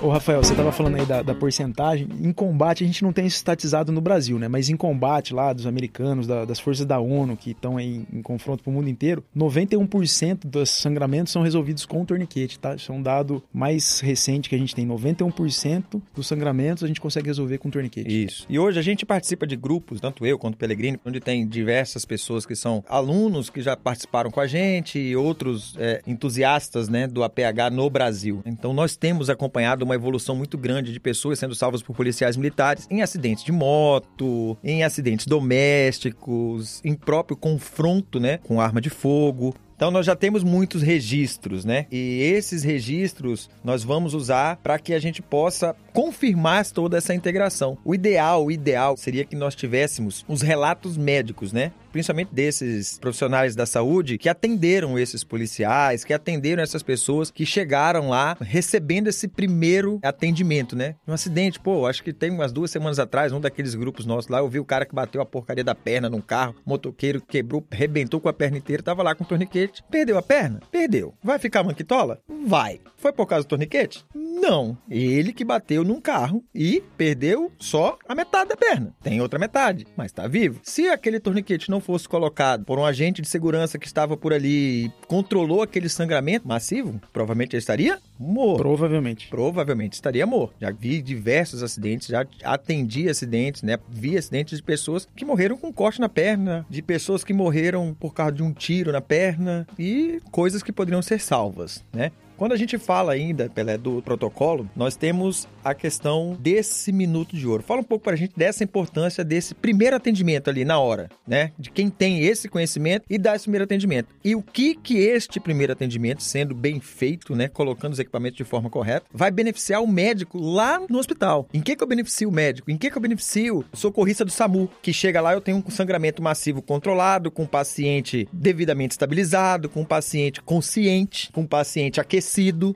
[0.00, 2.06] Ô, Rafael, você tava falando aí da, da porcentagem.
[2.22, 4.46] Em combate, a gente não tem isso estatizado no Brasil, né?
[4.46, 8.22] Mas em combate lá dos americanos, da- das forças da ONU, que estão em, em
[8.22, 12.76] confronto pro mundo inteiro, 91% dos sangramentos são resolvidos com torniquete, tá?
[12.76, 14.86] Isso é um dado mais recente que a gente tem.
[14.86, 18.24] 91% dos sangramentos a gente consegue resolver com torniquete.
[18.24, 18.46] Isso.
[18.48, 22.04] E hoje a gente participa de grupos, tanto eu quanto o Pellegrini, onde tem diversas
[22.04, 27.08] pessoas que são alunos que já participaram com a gente e outros é, entusiastas né,
[27.08, 28.42] do APH no Brasil.
[28.46, 32.86] Então nós temos acompanhado uma evolução muito grande de pessoas sendo salvas por policiais militares
[32.90, 39.54] em acidentes de moto, em acidentes domésticos, em próprio confronto né, com arma de fogo.
[39.78, 41.86] Então nós já temos muitos registros, né?
[41.88, 47.76] E esses registros nós vamos usar para que a gente possa confirmar toda essa integração.
[47.84, 51.72] O ideal, o ideal seria que nós tivéssemos os relatos médicos, né?
[51.90, 58.10] Principalmente desses profissionais da saúde que atenderam esses policiais, que atenderam essas pessoas que chegaram
[58.10, 60.94] lá recebendo esse primeiro atendimento, né?
[61.04, 64.38] Um acidente, pô, acho que tem umas duas semanas atrás, um daqueles grupos nossos lá,
[64.38, 68.20] eu vi o cara que bateu a porcaria da perna num carro, motoqueiro quebrou, rebentou
[68.20, 69.82] com a perna inteira, tava lá com o torniquete.
[69.90, 70.60] Perdeu a perna?
[70.70, 71.12] Perdeu.
[71.24, 72.20] Vai ficar manquitola?
[72.46, 72.80] Vai.
[72.98, 74.04] Foi por causa do torniquete?
[74.14, 74.78] Não.
[74.88, 78.94] Ele que bateu num carro e perdeu só a metade da perna.
[79.02, 80.60] Tem outra metade, mas tá vivo.
[80.62, 84.84] Se aquele torniquete não fosse colocado por um agente de segurança que estava por ali
[84.86, 88.58] e controlou aquele sangramento massivo, provavelmente ele estaria morto.
[88.58, 89.28] Provavelmente.
[89.28, 90.56] Provavelmente estaria morto.
[90.60, 93.78] Já vi diversos acidentes, já atendi acidentes, né?
[93.88, 98.12] Vi acidentes de pessoas que morreram com corte na perna, de pessoas que morreram por
[98.12, 102.12] causa de um tiro na perna e coisas que poderiam ser salvas, né?
[102.38, 107.44] Quando a gente fala ainda, Pelé, do protocolo, nós temos a questão desse minuto de
[107.48, 107.64] ouro.
[107.64, 111.50] Fala um pouco pra gente dessa importância desse primeiro atendimento ali na hora, né?
[111.58, 114.14] De quem tem esse conhecimento e dá esse primeiro atendimento.
[114.24, 117.48] E o que que este primeiro atendimento, sendo bem feito, né?
[117.48, 121.48] Colocando os equipamentos de forma correta, vai beneficiar o médico lá no hospital.
[121.52, 122.70] Em que que eu beneficio o médico?
[122.70, 124.70] Em que que eu beneficio o socorrista do SAMU?
[124.80, 129.82] Que chega lá, eu tenho um sangramento massivo controlado, com o paciente devidamente estabilizado, com
[129.82, 132.27] o paciente consciente, com o paciente aquecido.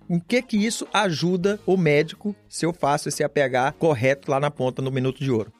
[0.08, 4.50] Em que que isso ajuda o médico se eu faço esse APH correto lá na
[4.50, 5.52] ponta no minuto de ouro?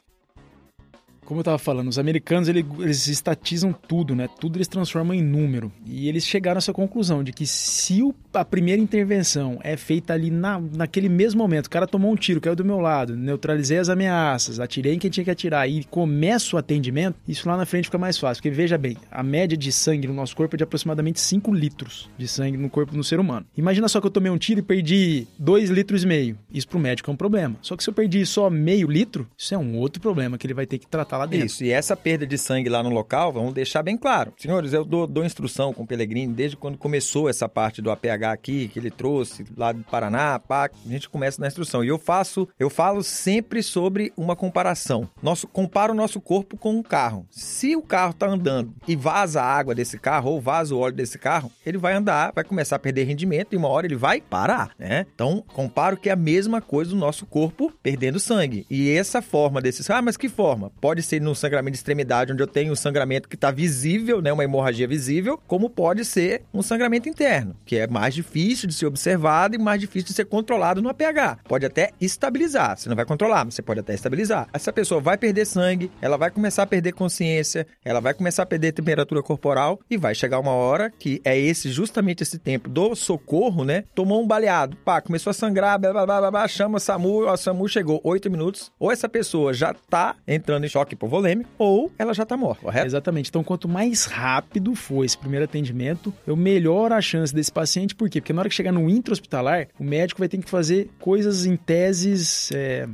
[1.33, 4.29] Como eu tava falando, os americanos eles, eles estatizam tudo, né?
[4.39, 5.71] Tudo eles transformam em número.
[5.85, 10.13] E eles chegaram a essa conclusão de que se o, a primeira intervenção é feita
[10.13, 13.79] ali na, naquele mesmo momento, o cara tomou um tiro, caiu do meu lado, neutralizei
[13.79, 17.65] as ameaças, atirei em quem tinha que atirar e começa o atendimento, isso lá na
[17.65, 18.41] frente fica mais fácil.
[18.41, 22.09] Porque veja bem, a média de sangue no nosso corpo é de aproximadamente 5 litros
[22.15, 23.45] de sangue no corpo do ser humano.
[23.57, 26.37] Imagina só que eu tomei um tiro e perdi 2 litros e meio.
[26.53, 27.55] Isso pro médico é um problema.
[27.61, 30.53] Só que se eu perdi só meio litro, isso é um outro problema que ele
[30.53, 31.45] vai ter que tratar lá dentro.
[31.45, 34.33] Isso, e essa perda de sangue lá no local, vamos deixar bem claro.
[34.37, 38.23] Senhores, eu dou, dou instrução com o Pellegrini desde quando começou essa parte do APH
[38.31, 41.83] aqui, que ele trouxe lá do Paraná, pá, a gente começa na instrução.
[41.83, 45.09] E eu faço, eu falo sempre sobre uma comparação.
[45.21, 47.25] Nosso, compara o nosso corpo com um carro.
[47.29, 50.95] Se o carro tá andando e vaza a água desse carro ou vaza o óleo
[50.95, 54.21] desse carro, ele vai andar, vai começar a perder rendimento e uma hora ele vai
[54.21, 55.05] parar, né?
[55.13, 58.65] Então, comparo que é a mesma coisa do nosso corpo perdendo sangue.
[58.69, 60.71] E essa forma desses, ah, mas que forma?
[60.81, 64.31] Pode ser no sangramento de extremidade, onde eu tenho um sangramento que está visível, né,
[64.31, 68.85] uma hemorragia visível, como pode ser um sangramento interno, que é mais difícil de ser
[68.85, 71.39] observado e mais difícil de ser controlado no APH.
[71.47, 74.47] Pode até estabilizar, você não vai controlar, mas você pode até estabilizar.
[74.53, 78.45] Essa pessoa vai perder sangue, ela vai começar a perder consciência, ela vai começar a
[78.45, 82.95] perder temperatura corporal e vai chegar uma hora que é esse justamente esse tempo do
[82.95, 83.83] socorro, né?
[83.93, 87.37] Tomou um baleado, pá, começou a sangrar, blá, blá, blá, blá, chama o SAMU, o
[87.37, 92.13] SAMU chegou oito minutos, ou essa pessoa já tá entrando em choque hipovolêmico, ou ela
[92.13, 92.85] já tá morta, correto?
[92.85, 93.29] Exatamente.
[93.29, 97.95] Então, quanto mais rápido for esse primeiro atendimento, eu melhoro a chance desse paciente.
[97.95, 98.21] Por quê?
[98.21, 101.55] Porque na hora que chegar no intra-hospitalar, o médico vai ter que fazer coisas em
[101.55, 102.87] teses é,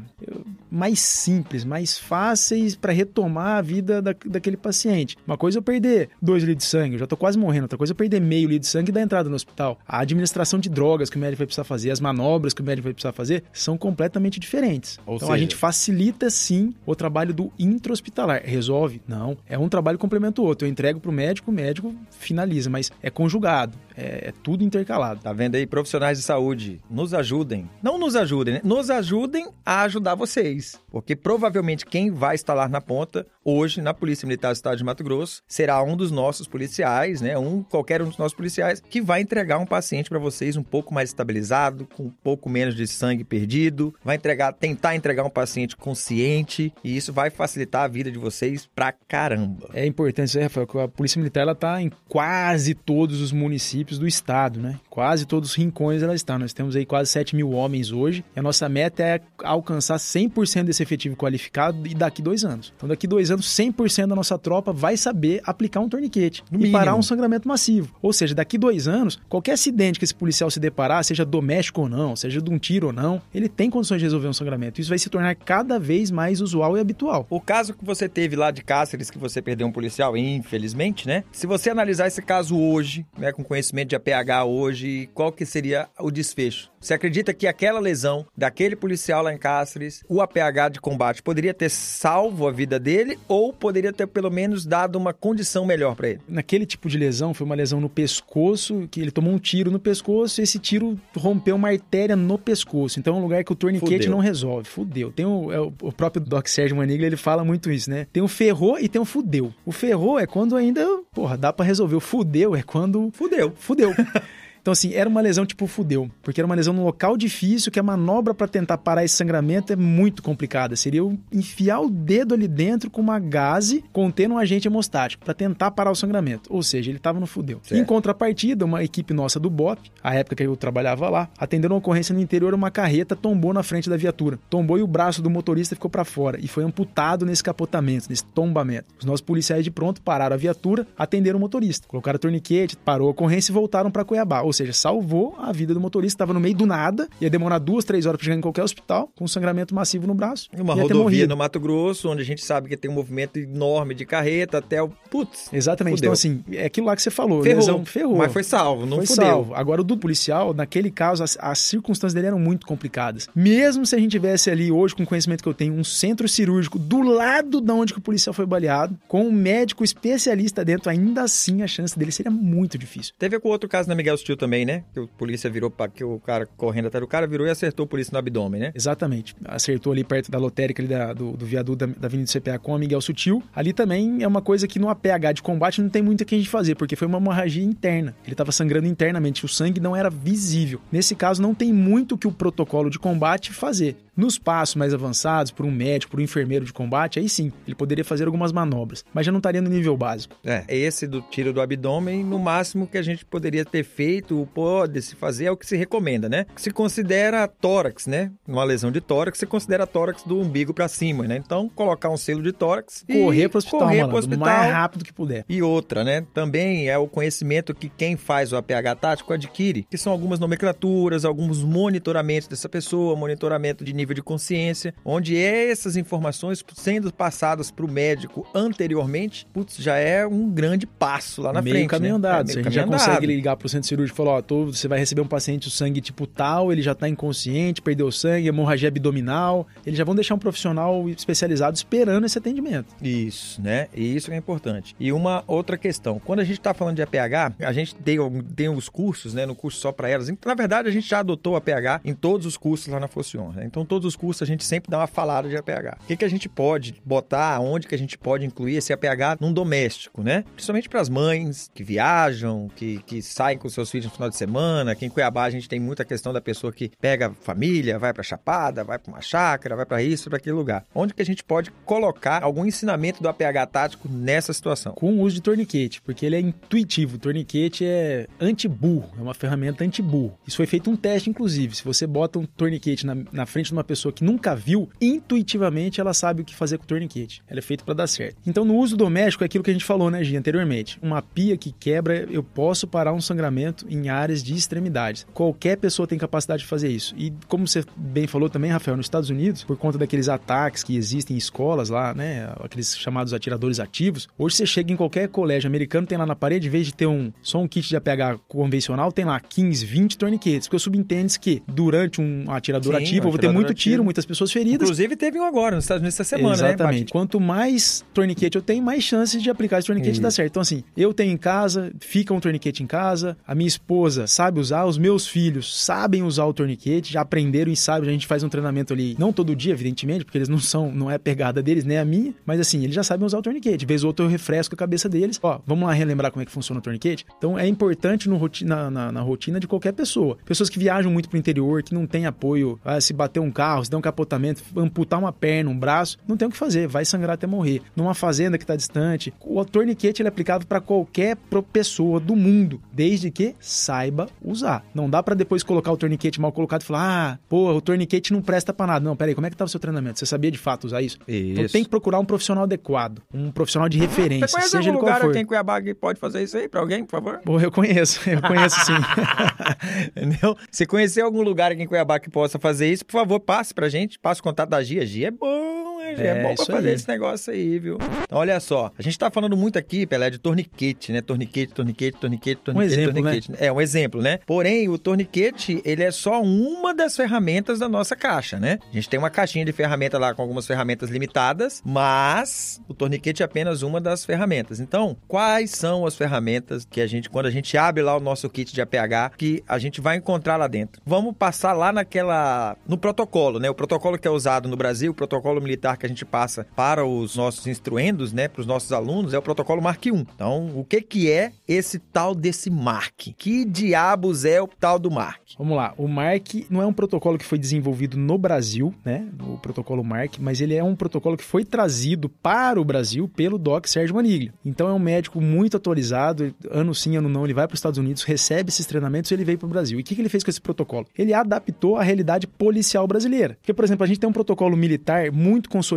[0.71, 5.17] mais simples, mais fáceis para retomar a vida da, daquele paciente.
[5.25, 7.63] Uma coisa é eu perder 2 litros de sangue, eu já tô quase morrendo.
[7.63, 9.79] Outra coisa é eu perder meio litro de sangue dar entrada no hospital.
[9.87, 12.85] A administração de drogas que o médico vai precisar fazer, as manobras que o médico
[12.85, 14.99] vai precisar fazer, são completamente diferentes.
[15.05, 15.35] Ou então seja...
[15.35, 17.51] a gente facilita sim o trabalho do
[17.89, 18.41] intra-hospitalar.
[18.43, 19.01] Resolve?
[19.07, 19.37] Não.
[19.47, 20.67] É um trabalho complementa o outro.
[20.67, 23.77] Eu entrego para o médico, o médico finaliza, mas é conjugado.
[23.97, 25.21] É, é, tudo intercalado.
[25.21, 25.67] Tá vendo aí?
[25.67, 27.69] Profissionais de saúde, nos ajudem.
[27.83, 28.61] Não nos ajudem, né?
[28.63, 30.79] Nos ajudem a ajudar vocês.
[30.89, 35.03] Porque provavelmente quem vai instalar na ponta hoje na Polícia Militar do Estado de Mato
[35.03, 37.37] Grosso será um dos nossos policiais, né?
[37.37, 40.93] Um qualquer um dos nossos policiais que vai entregar um paciente para vocês um pouco
[40.93, 45.75] mais estabilizado, com um pouco menos de sangue perdido, vai entregar, tentar entregar um paciente
[45.75, 49.69] consciente e isso vai facilitar a vida de vocês pra caramba.
[49.73, 53.99] É importante, né, Rafael, que a Polícia Militar ela tá em quase todos os municípios
[53.99, 54.79] do estado, né?
[54.89, 56.37] Quase todos os rincões ela está.
[56.37, 60.63] Nós temos aí quase 7 mil homens hoje e a nossa meta é alcançar 100%
[60.63, 62.73] desse efetivo qualificado e daqui dois anos.
[62.75, 66.63] Então, daqui dois anos, 100% da nossa tropa vai saber aplicar um torniquete no e
[66.63, 66.77] mínimo.
[66.77, 67.93] parar um sangramento massivo.
[68.01, 71.89] Ou seja, daqui dois anos, qualquer acidente que esse policial se deparar, seja doméstico ou
[71.89, 74.79] não, seja de um tiro ou não, ele tem condições de resolver um sangramento.
[74.81, 77.25] Isso vai se tornar cada vez mais usual e habitual.
[77.29, 81.23] O caso que você teve lá de Cáceres, que você perdeu um policial, infelizmente, né?
[81.31, 85.87] Se você analisar esse caso hoje, né, com conhecimento de APH hoje, qual que seria
[85.99, 86.71] o desfecho?
[86.79, 91.53] Você acredita que aquela lesão daquele policial lá em Cáceres, o APH de combate, poderia
[91.53, 96.09] ter salvo a vida dele ou poderia ter pelo menos dado uma condição melhor para
[96.09, 96.21] ele?
[96.27, 99.79] Naquele tipo de lesão, foi uma lesão no pescoço, que ele tomou um tiro no
[99.79, 102.99] pescoço e esse tiro rompeu uma artéria no pescoço.
[102.99, 104.11] Então é um lugar que o torniquete Fudeu.
[104.11, 104.69] não resolve.
[104.69, 105.11] Fudeu.
[105.11, 108.07] Tem o, é, o próprio Doc Sérgio Maniglia, ele fala muito isso, né?
[108.13, 109.53] Tem o ferrou e tem o fudeu.
[109.65, 111.95] O ferrou é quando ainda, porra, dá para resolver.
[111.95, 113.09] O fudeu é quando...
[113.13, 113.53] Fudeu.
[113.57, 113.93] Fudeu.
[114.61, 117.79] Então, assim, era uma lesão tipo fudeu, porque era uma lesão num local difícil que
[117.79, 120.75] a manobra para tentar parar esse sangramento é muito complicada.
[120.75, 125.33] Seria eu enfiar o dedo ali dentro com uma gase contendo um agente hemostático para
[125.33, 126.51] tentar parar o sangramento.
[126.53, 127.59] Ou seja, ele estava no fudeu.
[127.63, 127.79] Certo.
[127.79, 131.79] Em contrapartida, uma equipe nossa do BOP, a época que eu trabalhava lá, atendendo uma
[131.79, 134.39] ocorrência no interior, uma carreta tombou na frente da viatura.
[134.49, 138.25] Tombou e o braço do motorista ficou para fora e foi amputado nesse capotamento, nesse
[138.25, 138.85] tombamento.
[138.99, 143.11] Os nossos policiais de pronto pararam a viatura, atenderam o motorista, colocaram torniquete, parou a
[143.11, 146.55] ocorrência e voltaram para Cuiabá ou seja, salvou a vida do motorista, estava no meio
[146.55, 149.75] do nada, ia demorar duas, três horas para chegar em qualquer hospital, com um sangramento
[149.75, 150.49] massivo no braço.
[150.57, 153.93] E uma rodovia no Mato Grosso, onde a gente sabe que tem um movimento enorme
[153.93, 154.89] de carreta até o.
[155.09, 155.53] Putz.
[155.53, 155.97] Exatamente.
[155.97, 156.07] Fudeu.
[156.07, 157.43] Então, assim, é aquilo lá que você falou.
[157.43, 157.59] Ferrou.
[157.59, 158.17] Lesão, ferrou.
[158.17, 159.25] Mas foi salvo, não foi fudeu.
[159.25, 159.53] salvo.
[159.53, 163.29] Agora, o do policial, naquele caso, as, as circunstâncias dele eram muito complicadas.
[163.35, 166.27] Mesmo se a gente tivesse ali hoje, com o conhecimento que eu tenho, um centro
[166.27, 170.89] cirúrgico do lado da onde que o policial foi baleado, com um médico especialista dentro,
[170.89, 173.13] ainda assim a chance dele seria muito difícil.
[173.19, 174.83] Teve com outro caso na Miguel Stil também, né?
[174.93, 177.85] Que o polícia virou para que o cara correndo atrás do cara virou e acertou
[177.85, 178.71] o polícia no abdômen, né?
[178.73, 179.35] Exatamente.
[179.45, 182.73] Acertou ali perto da lotérica ali da, do, do viaduto da, da Avenida CPA com
[182.73, 183.43] a Miguel Sutil.
[183.55, 186.35] Ali também é uma coisa que no APH de combate não tem muito o que
[186.35, 188.15] a gente fazer, porque foi uma hemorragia interna.
[188.23, 190.79] Ele estava sangrando internamente, o sangue não era visível.
[190.91, 193.97] Nesse caso, não tem muito que o protocolo de combate fazer.
[194.19, 197.73] Nos passos mais avançados, por um médico, por um enfermeiro de combate, aí sim, ele
[197.73, 200.35] poderia fazer algumas manobras, mas já não estaria no nível básico.
[200.43, 205.01] É, esse do tiro do abdômen, no máximo que a gente poderia ter feito, pode
[205.01, 206.45] se fazer, é o que se recomenda, né?
[206.55, 208.31] Se considera tórax, né?
[208.47, 211.37] Uma lesão de tórax, se considera tórax do umbigo para cima, né?
[211.37, 214.73] Então, colocar um selo de tórax correr para o hospital, correr pro hospital, o mais
[214.73, 215.45] rápido que puder.
[215.47, 216.25] E outra, né?
[216.33, 221.25] Também é o conhecimento que quem faz o APH tático adquire, que são algumas nomenclaturas,
[221.25, 227.85] alguns monitoramentos dessa pessoa, monitoramento de nível de consciência, onde essas informações sendo passadas para
[227.85, 231.89] o médico anteriormente, putz, já é um grande passo lá na meio frente.
[231.89, 232.17] Caminho né?
[232.17, 232.49] andado.
[232.49, 233.25] É, a meio gente já caminho consegue andado.
[233.25, 236.27] ligar pro centro cirúrgico falar, ó, tô, você vai receber um paciente o sangue tipo
[236.27, 239.65] tal, ele já tá inconsciente, perdeu sangue, hemorragia abdominal.
[239.85, 242.93] Eles já vão deixar um profissional especializado esperando esse atendimento.
[243.01, 243.87] Isso, né?
[243.95, 244.95] E isso é importante.
[244.99, 248.17] E uma outra questão, quando a gente está falando de APH, a gente tem,
[248.55, 249.45] tem os cursos, né?
[249.45, 250.29] No curso só para elas.
[250.45, 253.51] Na verdade, a gente já adotou APH em todos os cursos lá na Focion.
[253.51, 253.63] Né?
[253.65, 255.97] Então, todos os cursos a gente sempre dá uma falada de APH.
[256.03, 259.39] O que, que a gente pode botar, onde que a gente pode incluir esse APH
[259.39, 260.43] num doméstico, né?
[260.53, 264.35] Principalmente para as mães que viajam, que, que saem com seus filhos no final de
[264.35, 264.91] semana.
[264.91, 268.23] Aqui em Cuiabá a gente tem muita questão da pessoa que pega família, vai para
[268.23, 270.83] Chapada, vai para uma chácara, vai para isso, para aquele lugar.
[270.93, 274.93] Onde que a gente pode colocar algum ensinamento do APH tático nessa situação?
[274.93, 277.15] Com o uso de torniquete, porque ele é intuitivo.
[277.15, 280.37] O torniquete é anti-burro, é uma ferramenta anti-burro.
[280.45, 281.75] Isso foi feito um teste, inclusive.
[281.75, 286.01] Se você bota um torniquete na, na frente de uma pessoa que nunca viu, intuitivamente
[286.01, 287.41] ela sabe o que fazer com o torniquete.
[287.47, 288.37] Ela é feito para dar certo.
[288.45, 290.97] Então, no uso doméstico, é aquilo que a gente falou, né, Gi, anteriormente.
[291.01, 295.25] Uma pia que quebra, eu posso parar um sangramento em áreas de extremidades.
[295.33, 297.13] Qualquer pessoa tem capacidade de fazer isso.
[297.17, 300.95] E como você bem falou também, Rafael, nos Estados Unidos, por conta daqueles ataques que
[300.95, 305.67] existem em escolas lá, né, aqueles chamados atiradores ativos, hoje você chega em qualquer colégio
[305.67, 308.39] americano, tem lá na parede, em vez de ter um só um kit de APH
[308.47, 313.27] convencional, tem lá 15, 20 torniquetes, porque subentende que durante um atirador Sim, ativo, um
[313.27, 313.79] eu vou ter muito ativo.
[313.79, 314.83] tiro, muitas pessoas feridas.
[314.83, 317.05] Inclusive, teve um agora nos Estados Unidos essa semana, Exatamente.
[317.05, 317.09] né?
[317.11, 320.51] Quanto mais torniquete eu tenho, mais chances de aplicar esse torniquete dar certo.
[320.51, 323.88] Então, assim, eu tenho em casa, fica um torniquete em casa, a minha esposa
[324.27, 328.27] sabe usar, os meus filhos sabem usar o torniquete, já aprenderam e sabem, a gente
[328.27, 331.61] faz um treinamento ali, não todo dia, evidentemente, porque eles não são, não é pegada
[331.61, 333.85] deles, nem a minha, mas assim, eles já sabem usar o torniquete.
[333.85, 335.39] Vez ou outra eu refresco a cabeça deles.
[335.41, 337.25] Ó, vamos lá relembrar como é que funciona o torniquete?
[337.37, 340.37] Então, é importante no roti- na, na- na rotina de qualquer pessoa.
[340.45, 343.83] Pessoas que viajam muito pro interior, que não tem apoio, ah, se bater um carro,
[343.85, 347.05] se der um capotamento, amputar uma perna, um braço, não tem o que fazer, vai
[347.05, 347.81] sangrar até morrer.
[347.95, 351.37] Numa fazenda que está distante, o torniquete é aplicado para qualquer
[351.73, 354.83] pessoa do mundo, desde que saiba usar.
[354.93, 358.33] Não dá para depois colocar o torniquete mal colocado e falar: "Ah, pô, o torniquete
[358.33, 359.05] não presta para nada".
[359.05, 360.19] Não, peraí, como é que tava o seu treinamento?
[360.19, 361.17] Você sabia de fato usar isso?
[361.27, 361.73] Então Isso.
[361.73, 364.97] tem que procurar um profissional adequado, um profissional de referência, Você conhece seja algum ele
[364.99, 365.29] qual lugar for.
[365.31, 367.39] aqui em Cuiabá que pode fazer isso aí pra alguém, por favor?
[367.43, 368.93] Pô, eu conheço, eu conheço sim.
[370.15, 370.55] Entendeu?
[370.71, 373.89] Se conhecer algum lugar aqui em Cuiabá que possa fazer isso, por favor, passe pra
[373.89, 375.05] gente, passe o contato da Gia.
[375.05, 375.78] Gia é bom,
[376.17, 376.25] né?
[376.25, 376.95] É, É, bom pra fazer aí.
[376.95, 377.97] esse negócio aí, viu?
[378.23, 381.21] Então, olha só, a gente tá falando muito aqui, Pelé, de torniquete, né?
[381.21, 383.31] Torniquete, torniquete, torniquete, torniquete, exemplo, né?
[383.31, 383.63] torniquete.
[383.63, 384.39] É, um exemplo, né?
[384.45, 388.79] Porém, o torniquete, ele é só uma das ferramentas da nossa caixa, né?
[388.89, 393.41] A gente tem uma caixinha de ferramenta lá com algumas ferramentas limitadas, mas o torniquete
[393.41, 394.79] é apenas uma das ferramentas.
[394.79, 398.49] Então, quais são as ferramentas que a gente, quando a gente abre lá o nosso
[398.49, 401.01] kit de APH, que a gente vai encontrar lá dentro?
[401.05, 402.75] Vamos passar lá naquela.
[402.87, 403.69] no protocolo, né?
[403.69, 407.05] O protocolo que é usado no Brasil, o protocolo militar que a gente passa para
[407.05, 408.47] os nossos instruendos, né?
[408.47, 410.09] Para os nossos alunos, é o protocolo Mark I.
[410.09, 413.29] Então, o que, que é esse tal desse Mark?
[413.37, 415.41] Que diabos é o tal do Mark?
[415.57, 419.27] Vamos lá, o MARC não é um protocolo que foi desenvolvido no Brasil, né?
[419.41, 423.57] O protocolo MARC, mas ele é um protocolo que foi trazido para o Brasil pelo
[423.57, 424.53] Doc Sérgio Maniglia.
[424.65, 427.97] Então é um médico muito atualizado, ano sim, ano não, ele vai para os Estados
[427.97, 429.99] Unidos, recebe esses treinamentos e ele veio para o Brasil.
[429.99, 431.05] E o que, que ele fez com esse protocolo?
[431.17, 433.57] Ele adaptou à realidade policial brasileira.
[433.59, 435.88] Porque, por exemplo, a gente tem um protocolo militar muito consolidado,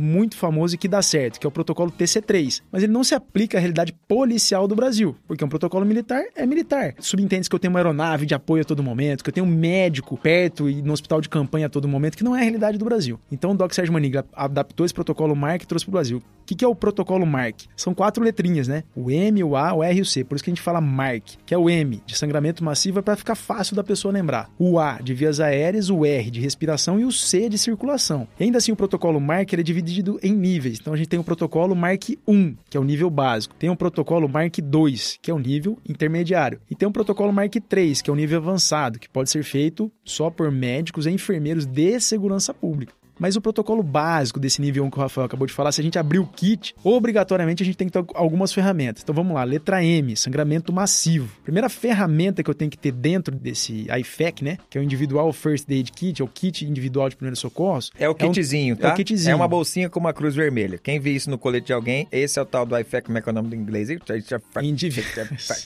[0.00, 2.62] muito famoso e que dá certo, que é o protocolo TC3.
[2.70, 6.46] Mas ele não se aplica à realidade policial do Brasil, porque um protocolo militar é
[6.46, 6.94] militar.
[6.98, 9.50] Subentende-se que eu tenho uma aeronave de apoio a todo momento, que eu tenho um
[9.50, 12.78] médico perto e no hospital de campanha a todo momento, que não é a realidade
[12.78, 13.18] do Brasil.
[13.30, 16.18] Então o Doc Sérgio Maniglia adaptou esse protocolo MARC e trouxe para o Brasil.
[16.18, 17.66] O que, que é o protocolo MARC?
[17.76, 18.84] São quatro letrinhas, né?
[18.96, 20.24] O M, o A, o R e o C.
[20.24, 23.02] Por isso que a gente fala MARC, que é o M, de sangramento massivo, é
[23.02, 24.50] para ficar fácil da pessoa lembrar.
[24.58, 28.26] O A, de vias aéreas, o R, de respiração e o C, de circulação.
[28.40, 30.78] E ainda assim, o protocolo MARC Ele é dividido em níveis.
[30.80, 33.54] Então a gente tem o protocolo Mark 1, que é o nível básico.
[33.54, 36.60] Tem o protocolo Mark 2, que é o nível intermediário.
[36.70, 39.90] E tem o protocolo Mark 3, que é o nível avançado, que pode ser feito
[40.04, 42.97] só por médicos e enfermeiros de segurança pública.
[43.18, 45.84] Mas o protocolo básico desse nível 1 que o Rafael acabou de falar, se a
[45.84, 49.02] gente abrir o kit, obrigatoriamente a gente tem que ter algumas ferramentas.
[49.02, 51.28] Então vamos lá, letra M, sangramento massivo.
[51.42, 54.58] Primeira ferramenta que eu tenho que ter dentro desse IFAC, né?
[54.70, 57.90] Que é o Individual First Aid Kit, é o kit individual de primeiros socorros.
[57.98, 58.88] É o kitzinho, é um, tá?
[58.90, 59.32] É o kitzinho.
[59.32, 60.78] É uma bolsinha com uma cruz vermelha.
[60.78, 63.20] Quem vê isso no colete de alguém, esse é o tal do IFAC, como é
[63.20, 63.88] que é o nome do inglês?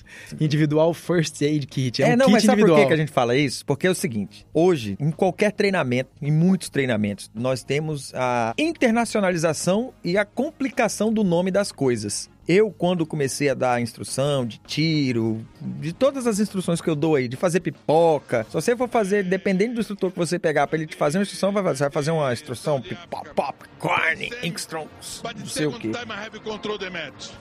[0.41, 2.03] Individual First Aid Kit.
[2.03, 2.81] É, é um não, kit mas sabe individual.
[2.83, 3.65] por que a gente fala isso?
[3.67, 9.93] Porque é o seguinte, hoje, em qualquer treinamento, em muitos treinamentos, nós temos a internacionalização
[10.03, 12.31] e a complicação do nome das coisas.
[12.49, 17.15] Eu, quando comecei a dar instrução de tiro, de todas as instruções que eu dou
[17.15, 20.77] aí, de fazer pipoca, se você for fazer, dependendo do instrutor que você pegar para
[20.79, 24.31] ele te fazer uma instrução, vai fazer, você vai fazer uma instrução pop, pop, corn,
[24.43, 25.93] inkstrons, não sei o quê.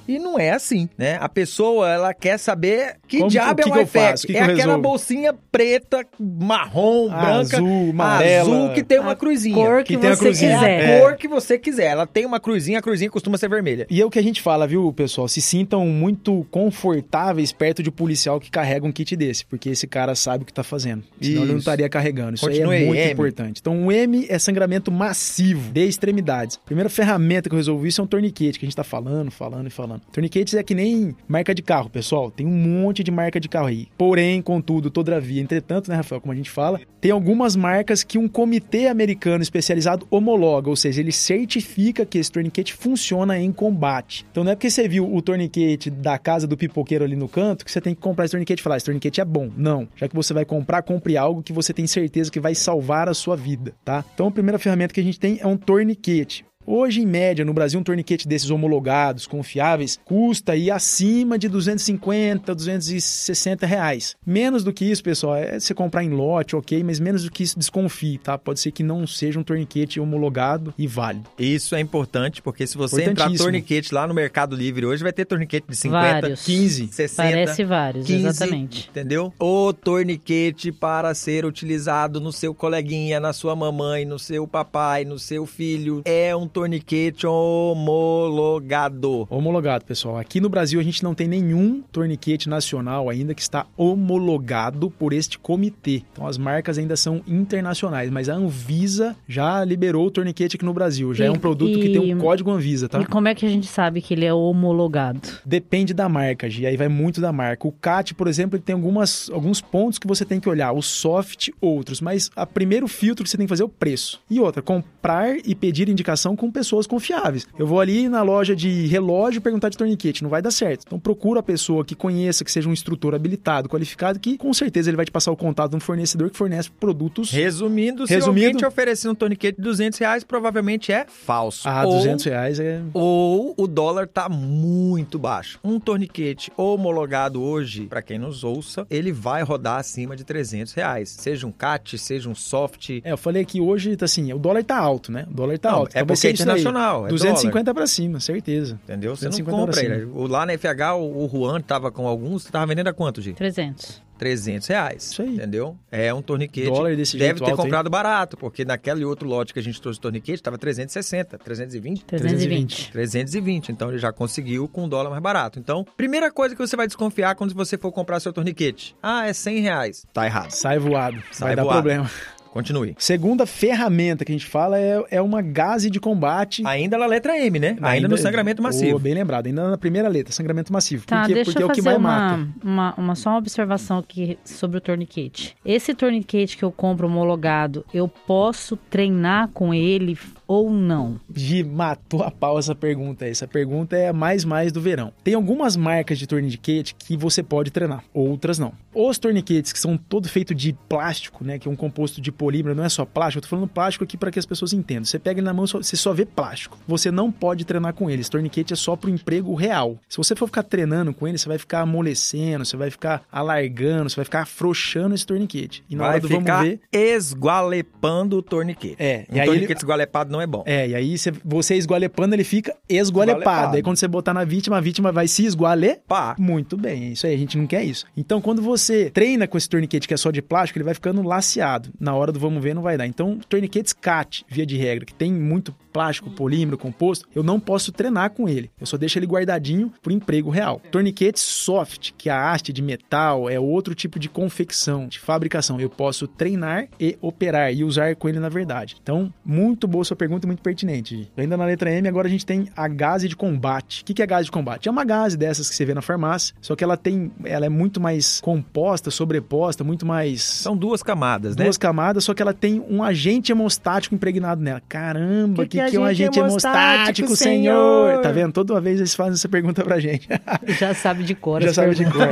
[0.08, 1.18] E não é assim, né?
[1.20, 4.82] A pessoa, ela quer saber que Como, diabo que é o que é aquela resolvo?
[4.82, 8.42] bolsinha preta, marrom, branca, Azul, amarela.
[8.42, 9.56] azul, que tem uma A cruzinha.
[9.56, 10.52] cor que, Que tem a você cruzinha.
[10.52, 10.98] É quiser.
[10.98, 11.86] a cor que você quiser.
[11.88, 13.88] Ela tem uma cruzinha, a cruzinha costuma ser vermelha.
[13.90, 15.28] E é o que a gente fala, viu, pessoal?
[15.28, 19.88] Se sintam muito confortáveis perto de um policial que carrega um kit desse, porque esse
[19.88, 21.04] cara sabe o que tá fazendo.
[21.20, 21.58] Senão ele não Isso.
[21.60, 22.36] estaria carregando.
[22.36, 23.12] Isso é muito M.
[23.12, 23.60] importante.
[23.62, 26.58] Então, o M é sangramento massivo de extremidades.
[26.58, 29.68] Primeira ferramenta que eu resolvi isso é um torniquete, que a gente tá falando, falando
[29.68, 30.02] e falando.
[30.12, 32.32] Torniquetes é que nem marca de carro, pessoal.
[32.32, 33.88] Tem um monte de marca de carro aí.
[33.98, 38.28] Porém, contudo, todavia, entretanto, né, Rafael, como a gente fala, tem algumas marcas que um
[38.28, 44.26] comitê americano especializado homologa, ou seja, ele certifica que esse torniquete funciona em combate.
[44.32, 47.66] Então não é porque você viu o torniquete da casa do pipoqueiro ali no canto
[47.66, 49.50] que você tem que comprar esse torniquete e falar, esse torniquete é bom.
[49.56, 49.88] Não.
[49.96, 53.14] Já que você vai comprar, compre algo que você tem certeza que vai salvar a
[53.14, 54.04] sua vida, tá?
[54.14, 56.46] Então a primeira ferramenta que a gente tem é um torniquete.
[56.66, 62.54] Hoje, em média, no Brasil, um torniquete desses homologados, confiáveis, custa aí acima de 250,
[62.56, 64.16] 260 reais.
[64.26, 67.44] Menos do que isso, pessoal, é você comprar em lote, ok, mas menos do que
[67.44, 68.38] isso, desconfie, tá?
[68.38, 71.30] Pode ser que não seja um torniquete homologado e válido.
[71.38, 75.26] Isso é importante, porque se você entrar torniquete lá no Mercado Livre hoje, vai ter
[75.26, 76.46] torniquete de 50, Vários.
[76.46, 76.88] 15.
[76.92, 78.90] 60, Parece vários, 15, exatamente.
[78.90, 79.34] Entendeu?
[79.40, 85.18] O torniquete para ser utilizado no seu coleguinha, na sua mamãe, no seu papai, no
[85.18, 89.28] seu filho, é um torniquete homologado.
[89.30, 90.18] Homologado, pessoal.
[90.18, 95.14] Aqui no Brasil a gente não tem nenhum torniquete nacional ainda que está homologado por
[95.14, 96.04] este comitê.
[96.12, 100.74] Então as marcas ainda são internacionais, mas a Anvisa já liberou o torniquete aqui no
[100.74, 101.14] Brasil.
[101.14, 103.00] Já E- é um produto que tem e- um código Anvisa, tá?
[103.02, 105.22] E como é que a gente sabe que ele é homologado?
[105.46, 107.68] Depende da marca, Gi, aí vai muito da marca.
[107.68, 110.82] O CAT, por exemplo, ele tem algumas, alguns pontos que você tem que olhar, o
[110.82, 114.20] soft, outros, mas o primeiro filtro que você tem que fazer é o preço.
[114.30, 117.48] E outra, comprar e pedir indicação com pessoas confiáveis.
[117.58, 120.84] Eu vou ali na loja de relógio perguntar de torniquete, não vai dar certo.
[120.88, 124.90] Então procura a pessoa que conheça, que seja um instrutor habilitado, qualificado, que com certeza
[124.90, 128.46] ele vai te passar o contato de um fornecedor que fornece produtos Resumindo, se Resumindo-
[128.48, 131.68] alguém te oferecer um torniquete de 200 reais, provavelmente é falso.
[131.70, 132.60] a Ou- 200 reais.
[132.60, 132.82] É...
[132.94, 135.60] Ou o dólar tá muito baixo.
[135.64, 141.10] Um torniquete homologado hoje, para quem nos ouça, ele vai rodar acima de 300 reais.
[141.10, 142.90] Seja um CAT, seja um soft.
[143.04, 145.26] É, eu falei que hoje, tá assim, o dólar tá alto, né?
[145.30, 145.92] O dólar tá Não, alto.
[145.92, 148.80] é vai porque é internacional, é 250 pra cima, certeza.
[148.84, 149.16] Entendeu?
[149.16, 150.06] Você não 250 compra pra ele.
[150.06, 153.34] O- Lá na FH, o o Juan tava com alguns, tava vendendo a quanto, Gi?
[153.34, 154.02] 300.
[154.18, 155.12] 300 reais.
[155.12, 155.34] Isso aí.
[155.36, 155.76] Entendeu?
[155.92, 156.70] É um torniquete.
[156.70, 157.58] Dólar desse Deve jeito ter aí.
[157.58, 162.06] comprado barato, porque naquele outro lote que a gente trouxe torniquete, tava 360, 320.
[162.06, 162.92] 320.
[162.92, 165.58] 320, então ele já conseguiu com um dólar mais barato.
[165.58, 168.96] Então, primeira coisa que você vai desconfiar quando você for comprar seu torniquete.
[169.02, 170.06] Ah, é 100 reais.
[170.14, 170.52] Tá errado.
[170.52, 171.18] Sai voado.
[171.32, 171.82] Sai vai dar voado.
[171.82, 172.12] problema.
[172.52, 172.94] Continue.
[172.98, 176.62] Segunda ferramenta que a gente fala é, é uma gase de combate.
[176.66, 177.78] Ainda na letra M, né?
[177.82, 178.98] Ainda, no sangramento massivo.
[178.98, 181.06] Oh, bem lembrado, ainda na primeira letra, sangramento massivo.
[181.06, 181.34] Tá, Por quê?
[181.36, 182.50] deixa Porque eu é o que fazer mais uma, mata.
[182.62, 185.56] uma, uma- só uma observação aqui sobre o torniquete.
[185.64, 190.18] Esse torniquete que eu compro homologado, eu posso treinar com ele
[190.52, 191.20] ou não?
[191.34, 193.26] Gi, matou a pau essa pergunta.
[193.26, 195.14] Essa pergunta é a mais mais do verão.
[195.24, 198.74] Tem algumas marcas de torniquete que você pode treinar, outras não.
[198.94, 202.76] Os torniquetes que são todo feito de plástico, né, que é um composto de polímero,
[202.76, 205.06] não é só plástico, eu tô falando plástico aqui para que as pessoas entendam.
[205.06, 206.78] Você pega ele na mão, você só vê plástico.
[206.88, 208.20] Você não pode treinar com ele.
[208.22, 209.98] Esse torniquete é só pro emprego real.
[210.10, 214.10] Se você for ficar treinando com ele, você vai ficar amolecendo, você vai ficar alargando,
[214.10, 215.84] você vai ficar afrouxando esse torniquete.
[215.90, 218.96] E na Vai hora do vamos ficar ver, esgualepando o torniquete.
[219.00, 220.64] É, um e aí torniquete ele- esgualepado não é bom.
[220.66, 223.42] É, e aí você, você esgualepando, ele fica esgualepado.
[223.42, 223.76] Esgualepado.
[223.76, 226.40] Aí quando você botar na vítima, a vítima vai se esgualepar.
[226.40, 228.06] Muito bem, é isso aí, a gente não quer isso.
[228.18, 231.22] Então, quando você treina com esse torniquete que é só de plástico, ele vai ficando
[231.22, 231.90] laceado.
[232.00, 233.06] Na hora hora do vamos ver não vai dar.
[233.06, 237.92] Então, torniquetes CAT, via de regra, que tem muito plástico, polímero, composto, eu não posso
[237.92, 238.72] treinar com ele.
[238.80, 240.82] Eu só deixo ele guardadinho pro emprego real.
[240.92, 245.80] Torniquetes soft, que a haste de metal é outro tipo de confecção, de fabricação.
[245.80, 248.98] Eu posso treinar e operar e usar com ele na verdade.
[249.02, 251.30] Então, muito boa sua pergunta, muito pertinente.
[251.38, 254.02] Ainda na letra M, agora a gente tem a gase de combate.
[254.02, 254.88] O que é gase de combate?
[254.88, 257.70] É uma gase dessas que você vê na farmácia, só que ela tem, ela é
[257.70, 260.44] muito mais composta, sobreposta, muito mais...
[260.44, 261.64] São duas camadas, né?
[261.64, 264.82] Duas camadas, só que ela tem um agente hemostático impregnado nela.
[264.88, 268.10] Caramba, que, que, que, é um agente hemostático, senhor?
[268.10, 268.22] senhor?
[268.22, 268.52] Tá vendo?
[268.52, 270.28] Toda vez eles fazem essa pergunta pra gente.
[270.80, 271.62] Já sabe de cor.
[271.62, 272.30] Já sabe de cor.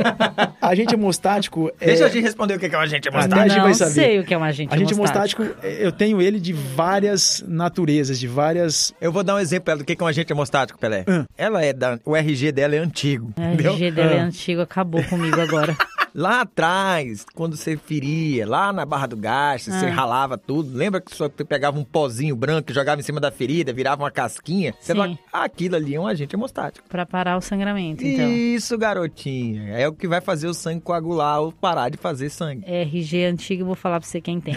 [0.60, 1.86] agente hemostático é...
[1.86, 3.40] Deixa a gente responder o que é um agente hemostático.
[3.40, 3.90] Até a gente vai saber.
[3.90, 5.42] sei o que é um agente agente hemostático.
[5.42, 8.94] Agente hemostático, eu tenho ele de várias naturezas, de várias...
[9.00, 11.04] Eu vou dar um exemplo do que é um agente hemostático, Pelé.
[11.08, 11.24] Hum.
[11.36, 11.98] Ela é da...
[12.04, 13.32] O RG dela é antigo.
[13.36, 15.76] O RG dela é antigo, acabou comigo agora.
[16.14, 19.90] Lá atrás, quando você feria, lá na Barra do Gás, você ah.
[19.90, 20.76] ralava tudo.
[20.76, 24.10] Lembra que você pegava um pozinho branco e jogava em cima da ferida, virava uma
[24.10, 24.74] casquinha?
[24.80, 25.18] Você Sim.
[25.32, 26.88] aquilo ali é um agente hemostático.
[26.88, 28.30] Pra parar o sangramento, então.
[28.30, 29.70] Isso, garotinha.
[29.70, 32.64] É o que vai fazer o sangue coagular ou parar de fazer sangue.
[32.66, 34.56] É RG antigo, vou falar pra você quem tem.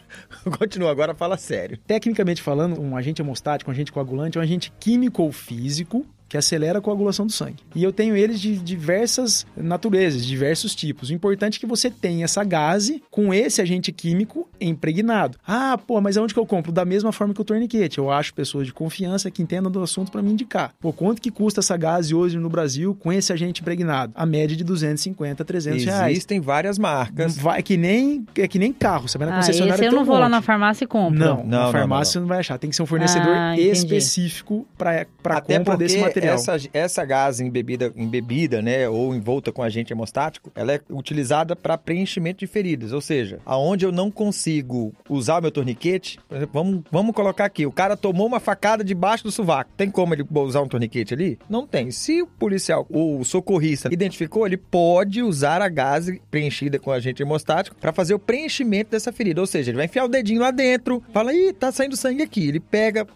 [0.58, 1.78] Continua, agora fala sério.
[1.86, 6.38] Tecnicamente falando, um agente hemostático, um agente coagulante, é um agente químico ou físico que
[6.38, 7.56] acelera a coagulação do sangue.
[7.74, 11.10] E eu tenho eles de diversas naturezas, diversos tipos.
[11.10, 15.36] O importante é que você tenha essa gase com esse agente químico impregnado.
[15.44, 16.70] Ah, pô, mas aonde que eu compro?
[16.70, 17.98] Da mesma forma que o torniquete.
[17.98, 20.72] Eu acho pessoas de confiança que entendam do assunto para me indicar.
[20.78, 24.12] Pô, quanto que custa essa gase hoje no Brasil com esse agente impregnado?
[24.14, 26.12] A média de 250, 300 Existem reais.
[26.12, 27.36] Existem várias marcas.
[27.36, 29.74] Vai que nem é que nem carro, você vai na ah, concessionária.
[29.74, 31.18] Esse eu não vou um lá na farmácia e compro.
[31.18, 32.04] Não, não na farmácia não, não.
[32.04, 32.56] você não vai achar.
[32.56, 35.06] Tem que ser um fornecedor ah, específico para
[35.40, 36.19] compra desse material.
[36.26, 41.56] Essa, essa essa gás embebida, embebida, né, ou envolta com agente hemostático, ela é utilizada
[41.56, 42.92] para preenchimento de feridas.
[42.92, 47.44] Ou seja, aonde eu não consigo usar o meu torniquete, por exemplo, vamos, vamos colocar
[47.44, 49.70] aqui, o cara tomou uma facada debaixo do sovaco.
[49.76, 51.38] Tem como ele usar um torniquete ali?
[51.48, 51.90] Não tem.
[51.90, 57.76] Se o policial, o socorrista identificou, ele pode usar a gás preenchida com agente hemostático
[57.76, 59.40] para fazer o preenchimento dessa ferida.
[59.40, 62.48] Ou seja, ele vai enfiar o dedinho lá dentro, fala, ih, tá saindo sangue aqui.
[62.48, 63.06] Ele pega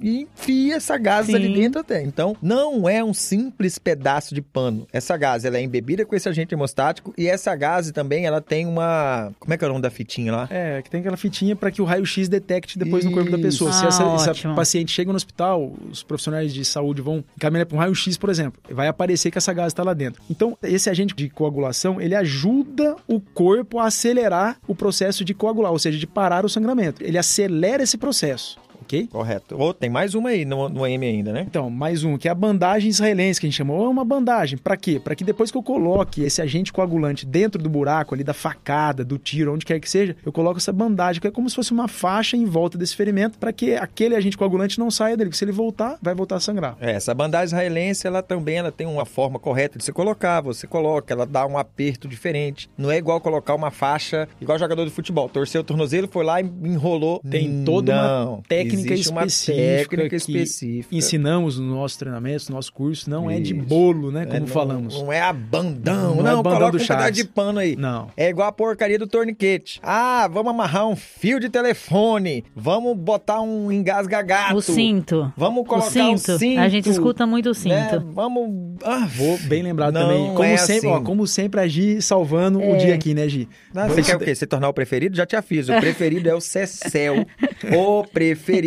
[0.00, 2.02] e enfia essa gás ali dentro até.
[2.02, 2.53] Então, não
[2.88, 4.86] é um simples pedaço de pano.
[4.92, 8.66] Essa gase ela é embebida com esse agente hemostático e essa gase também ela tem
[8.66, 9.32] uma.
[9.38, 10.48] Como é que é o nome da fitinha lá?
[10.50, 13.10] É, que tem aquela fitinha para que o raio-x detecte depois Isso.
[13.10, 13.70] no corpo da pessoa.
[13.70, 17.76] Ah, Se essa, essa, paciente chega no hospital, os profissionais de saúde vão encaminhar para
[17.76, 18.60] um raio-x, por exemplo.
[18.70, 20.22] Vai aparecer que essa gase está lá dentro.
[20.30, 25.72] Então, esse agente de coagulação ele ajuda o corpo a acelerar o processo de coagular,
[25.72, 27.02] ou seja, de parar o sangramento.
[27.02, 29.08] Ele acelera esse processo ok?
[29.08, 29.56] Correto.
[29.58, 31.44] Ou tem mais uma aí no, no M ainda, né?
[31.48, 33.84] Então, mais um, que é a bandagem israelense, que a gente chamou.
[33.84, 34.58] É uma bandagem.
[34.58, 35.00] Para quê?
[35.02, 39.04] Para que depois que eu coloque esse agente coagulante dentro do buraco ali, da facada,
[39.04, 41.72] do tiro, onde quer que seja, eu coloco essa bandagem, que é como se fosse
[41.72, 45.30] uma faixa em volta desse ferimento, para que aquele agente coagulante não saia dele.
[45.30, 46.76] Porque se ele voltar, vai voltar a sangrar.
[46.80, 50.40] É, essa bandagem israelense, ela também ela tem uma forma correta de se colocar.
[50.42, 52.68] Você coloca, ela dá um aperto diferente.
[52.76, 55.28] Não é igual colocar uma faixa, igual jogador de futebol.
[55.28, 57.20] Torceu o tornozelo, foi lá e enrolou.
[57.28, 59.12] Tem toda não, uma técnica específica.
[59.12, 60.94] Uma técnica específica.
[60.94, 63.08] ensinamos no nosso treinamento, no nosso curso.
[63.08, 63.40] Não Isso.
[63.40, 64.24] é de bolo, né?
[64.24, 64.94] Como é, não, falamos.
[64.94, 66.16] Não é a bandão.
[66.16, 67.76] Não, não, é bandão coloca do um pedaço de pano aí.
[67.76, 68.08] Não.
[68.16, 69.80] É igual a porcaria do torniquete.
[69.82, 72.44] Ah, vamos amarrar um fio de telefone.
[72.54, 74.56] Vamos botar um engasga-gato.
[74.56, 75.32] O cinto.
[75.36, 76.32] Vamos colocar o cinto.
[76.32, 76.60] Um cinto.
[76.60, 77.74] A gente escuta muito o cinto.
[77.74, 78.02] Né?
[78.12, 78.76] Vamos...
[78.82, 80.34] Ah, Vou bem lembrado também.
[80.34, 80.96] Como é sempre, assim.
[80.96, 82.72] ó, como sempre a Gi salvando é.
[82.72, 83.48] o dia aqui, né, Gi?
[83.74, 84.34] Ah, você quer o quê?
[84.34, 85.16] Se tornar o preferido?
[85.16, 85.72] Já te aviso.
[85.72, 87.26] O preferido é o Cecel.
[87.76, 88.63] o preferido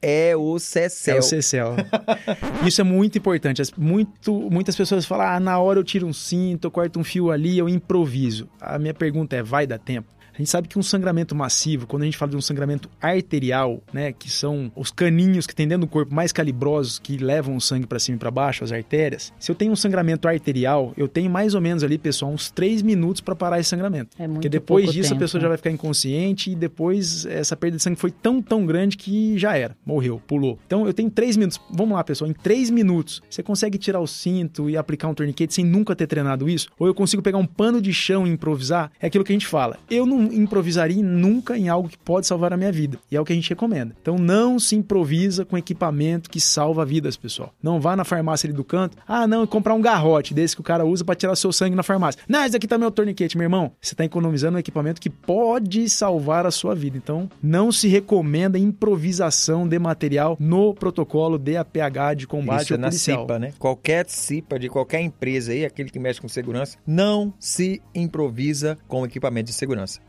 [0.00, 1.16] é o Cecel.
[1.16, 1.76] É o Cecel.
[2.66, 3.62] Isso é muito importante.
[3.76, 7.30] Muito, muitas pessoas falam, ah, na hora eu tiro um cinto, eu corto um fio
[7.30, 8.48] ali, eu improviso.
[8.60, 10.08] A minha pergunta é, vai dar tempo?
[10.34, 13.82] A gente sabe que um sangramento massivo, quando a gente fala de um sangramento arterial,
[13.92, 17.60] né, que são os caninhos que tem dentro do corpo mais calibrosos que levam o
[17.60, 19.32] sangue para cima e para baixo, as artérias.
[19.38, 22.82] Se eu tenho um sangramento arterial, eu tenho mais ou menos ali, pessoal, uns 3
[22.82, 24.10] minutos para parar esse sangramento.
[24.18, 25.16] É muito Porque depois disso tempo.
[25.16, 28.64] a pessoa já vai ficar inconsciente e depois essa perda de sangue foi tão, tão
[28.64, 30.58] grande que já era, morreu, pulou.
[30.66, 31.60] Então eu tenho 3 minutos.
[31.70, 35.54] Vamos lá, pessoal, em 3 minutos, você consegue tirar o cinto e aplicar um torniquete
[35.54, 36.68] sem nunca ter treinado isso?
[36.78, 38.90] Ou eu consigo pegar um pano de chão e improvisar?
[39.00, 39.78] É aquilo que a gente fala.
[39.90, 42.98] Eu não improvisaria nunca em algo que pode salvar a minha vida.
[43.10, 43.94] E é o que a gente recomenda.
[44.00, 47.52] Então não se improvisa com equipamento que salva vidas, pessoal.
[47.62, 48.96] Não vá na farmácia ali do canto.
[49.06, 51.82] Ah, não, comprar um garrote desse que o cara usa para tirar seu sangue na
[51.82, 52.20] farmácia.
[52.28, 53.72] Não, esse aqui tá meu torniquete, meu irmão.
[53.80, 56.96] Você tá economizando um equipamento que pode salvar a sua vida.
[56.96, 62.78] Então não se recomenda improvisação de material no protocolo de APH de combate Isso é
[62.78, 63.52] na CIPA, né?
[63.58, 69.04] Qualquer CIPA de qualquer empresa aí, aquele que mexe com segurança, não se improvisa com
[69.04, 70.00] equipamento de segurança.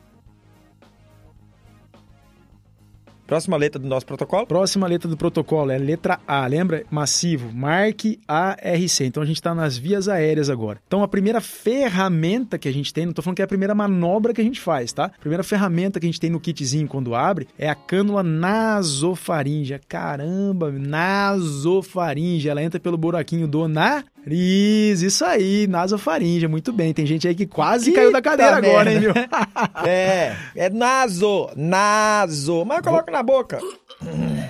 [3.32, 4.46] Próxima letra do nosso protocolo?
[4.46, 6.84] Próxima letra do protocolo é letra A, lembra?
[6.92, 9.00] Massivo, marque ARC.
[9.00, 10.82] Então a gente está nas vias aéreas agora.
[10.86, 13.74] Então a primeira ferramenta que a gente tem, não estou falando que é a primeira
[13.74, 15.06] manobra que a gente faz, tá?
[15.06, 19.80] A primeira ferramenta que a gente tem no kitzinho quando abre é a cânula nasofaríngea.
[19.88, 22.52] Caramba, nasofaríngea.
[22.52, 24.04] Ela entra pelo buraquinho do nariz.
[24.28, 26.48] Isso aí, nasofaríngea.
[26.48, 26.94] Muito bem.
[26.94, 29.14] Tem gente aí que quase Eita caiu da cadeira agora, hein, viu?
[29.86, 32.64] é, é naso, naso.
[32.66, 33.60] Mas coloca na boca.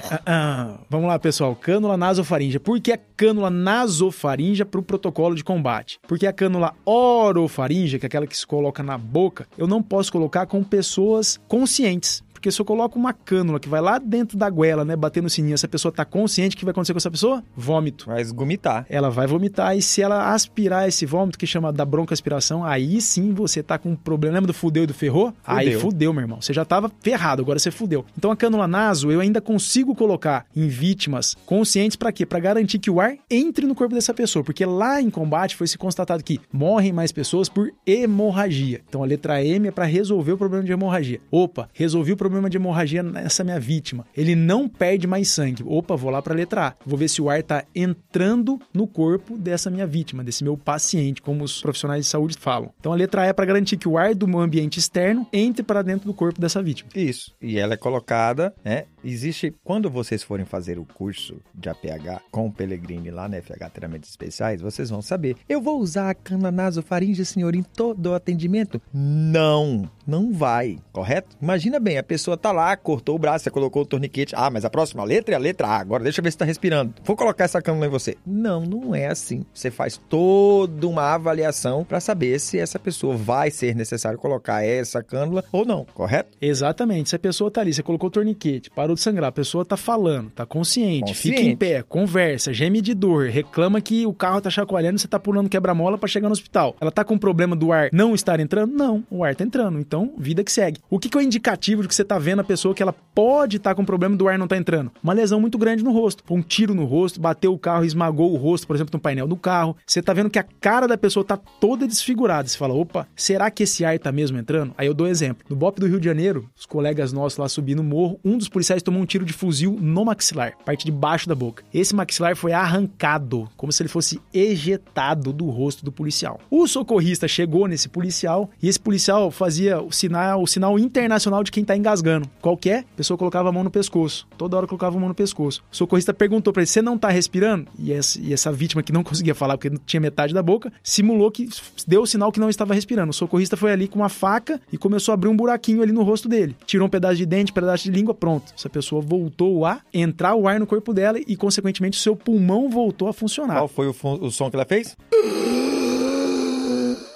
[0.10, 1.56] Ah, ah, vamos lá, pessoal.
[1.56, 2.60] Cânula nasofaríngea.
[2.60, 6.00] Por que a cânula nasofaríngea para o protocolo de combate?
[6.08, 10.12] Porque a cânula orofaríngea, que é aquela que se coloca na boca, eu não posso
[10.12, 12.24] colocar com pessoas conscientes.
[12.42, 15.30] Porque se eu coloco uma cânula que vai lá dentro da goela, né, bater no
[15.30, 17.44] sininho, essa pessoa tá consciente, o que vai acontecer com essa pessoa?
[17.56, 18.08] Vômito.
[18.08, 18.84] Vai vomitar.
[18.90, 23.32] Ela vai vomitar e se ela aspirar esse vômito, que chama da broncoaspiração, aí sim
[23.32, 24.34] você tá com um problema.
[24.34, 25.36] Lembra do fudeu e do ferrou?
[25.44, 25.60] Fudeu.
[25.60, 26.42] Aí fudeu, meu irmão.
[26.42, 28.04] Você já tava ferrado, agora você fudeu.
[28.18, 32.26] Então a cânula naso eu ainda consigo colocar em vítimas conscientes para quê?
[32.26, 35.68] Para garantir que o ar entre no corpo dessa pessoa, porque lá em combate foi
[35.68, 38.82] se constatado que morrem mais pessoas por hemorragia.
[38.90, 41.22] Então a letra M é para resolver o problema de hemorragia.
[41.30, 44.06] Opa, resolvi o problema de hemorragia nessa minha vítima.
[44.16, 45.64] Ele não perde mais sangue.
[45.66, 46.74] Opa, vou lá para a letra A.
[46.86, 51.22] Vou ver se o ar está entrando no corpo dessa minha vítima, desse meu paciente,
[51.22, 52.72] como os profissionais de saúde falam.
[52.80, 55.82] Então a letra A é para garantir que o ar do ambiente externo entre para
[55.82, 56.90] dentro do corpo dessa vítima.
[56.96, 57.34] Isso.
[57.42, 58.86] E ela é colocada, né?
[59.04, 63.70] Existe, quando vocês forem fazer o curso de APH com o Pellegrini lá na FH
[63.74, 65.36] Treinamentos Especiais, vocês vão saber.
[65.50, 68.80] Eu vou usar a cana nasofaringe, senhor, em todo o atendimento?
[68.94, 71.36] Não, não vai, correto?
[71.42, 74.34] Imagina bem, a pessoa tá lá, cortou o braço, você colocou o torniquete.
[74.38, 75.78] Ah, mas a próxima letra é a letra A.
[75.78, 76.94] Agora deixa eu ver se tá respirando.
[77.04, 78.18] Vou colocar essa cânula em você.
[78.26, 79.46] Não, não é assim.
[79.54, 85.02] Você faz toda uma avaliação para saber se essa pessoa vai ser necessário colocar essa
[85.04, 86.38] cânula ou não, correto?
[86.42, 87.10] Exatamente.
[87.10, 89.78] Se a pessoa tá ali, você colocou o torniquete, parou de sangrar, a pessoa tá
[89.78, 91.38] falando, tá consciente, Consciente.
[91.38, 95.20] fica em pé, conversa, geme de dor, reclama que o carro tá chacoalhando você tá
[95.20, 96.76] pulando quebra-mola para chegar no hospital.
[96.80, 98.74] Ela tá com problema do ar não estar entrando?
[98.74, 99.80] Não, o ar tá entrando.
[99.80, 100.80] Então, vida que segue.
[100.90, 102.92] O que, que é o indicativo de que você tá vendo a pessoa que ela
[102.92, 104.92] pode estar com problema do ar não tá entrando?
[105.02, 106.26] Uma lesão muito grande no rosto.
[106.30, 109.38] Um tiro no rosto, bateu o carro, esmagou o rosto, por exemplo, no painel do
[109.38, 109.78] carro.
[109.88, 112.50] Você tá vendo que a cara da pessoa tá toda desfigurada.
[112.50, 114.74] Você fala, opa, será que esse ar tá mesmo entrando?
[114.78, 115.46] Aí eu dou exemplo.
[115.50, 118.50] No BOP do Rio de Janeiro, os colegas nossos lá subindo o morro, um dos
[118.50, 121.64] policiais tomou um tiro de fuzil no maxilar, parte de baixo da boca.
[121.74, 126.42] Esse maxilar foi arrancado, como se ele fosse ejetado do rosto do policial.
[126.50, 131.52] O socorrista chegou nesse policial e esse policial fazia o sinal, o sinal internacional de
[131.52, 132.01] quem tá engasgando.
[132.42, 132.80] Qual que é?
[132.80, 134.28] A pessoa colocava a mão no pescoço.
[134.38, 135.64] Toda hora colocava a mão no pescoço.
[135.72, 138.92] O socorrista perguntou para ele: "Você não tá respirando?" E essa, e essa vítima que
[138.92, 141.48] não conseguia falar porque não tinha metade da boca, simulou que
[141.88, 143.12] deu o sinal que não estava respirando.
[143.12, 146.04] O socorrista foi ali com uma faca e começou a abrir um buraquinho ali no
[146.04, 146.56] rosto dele.
[146.66, 148.54] Tirou um pedaço de dente, um pedaço de língua, pronto.
[148.58, 152.70] Essa pessoa voltou a entrar o ar no corpo dela e, consequentemente, o seu pulmão
[152.70, 153.58] voltou a funcionar.
[153.58, 154.96] Qual foi o, o som que ela fez?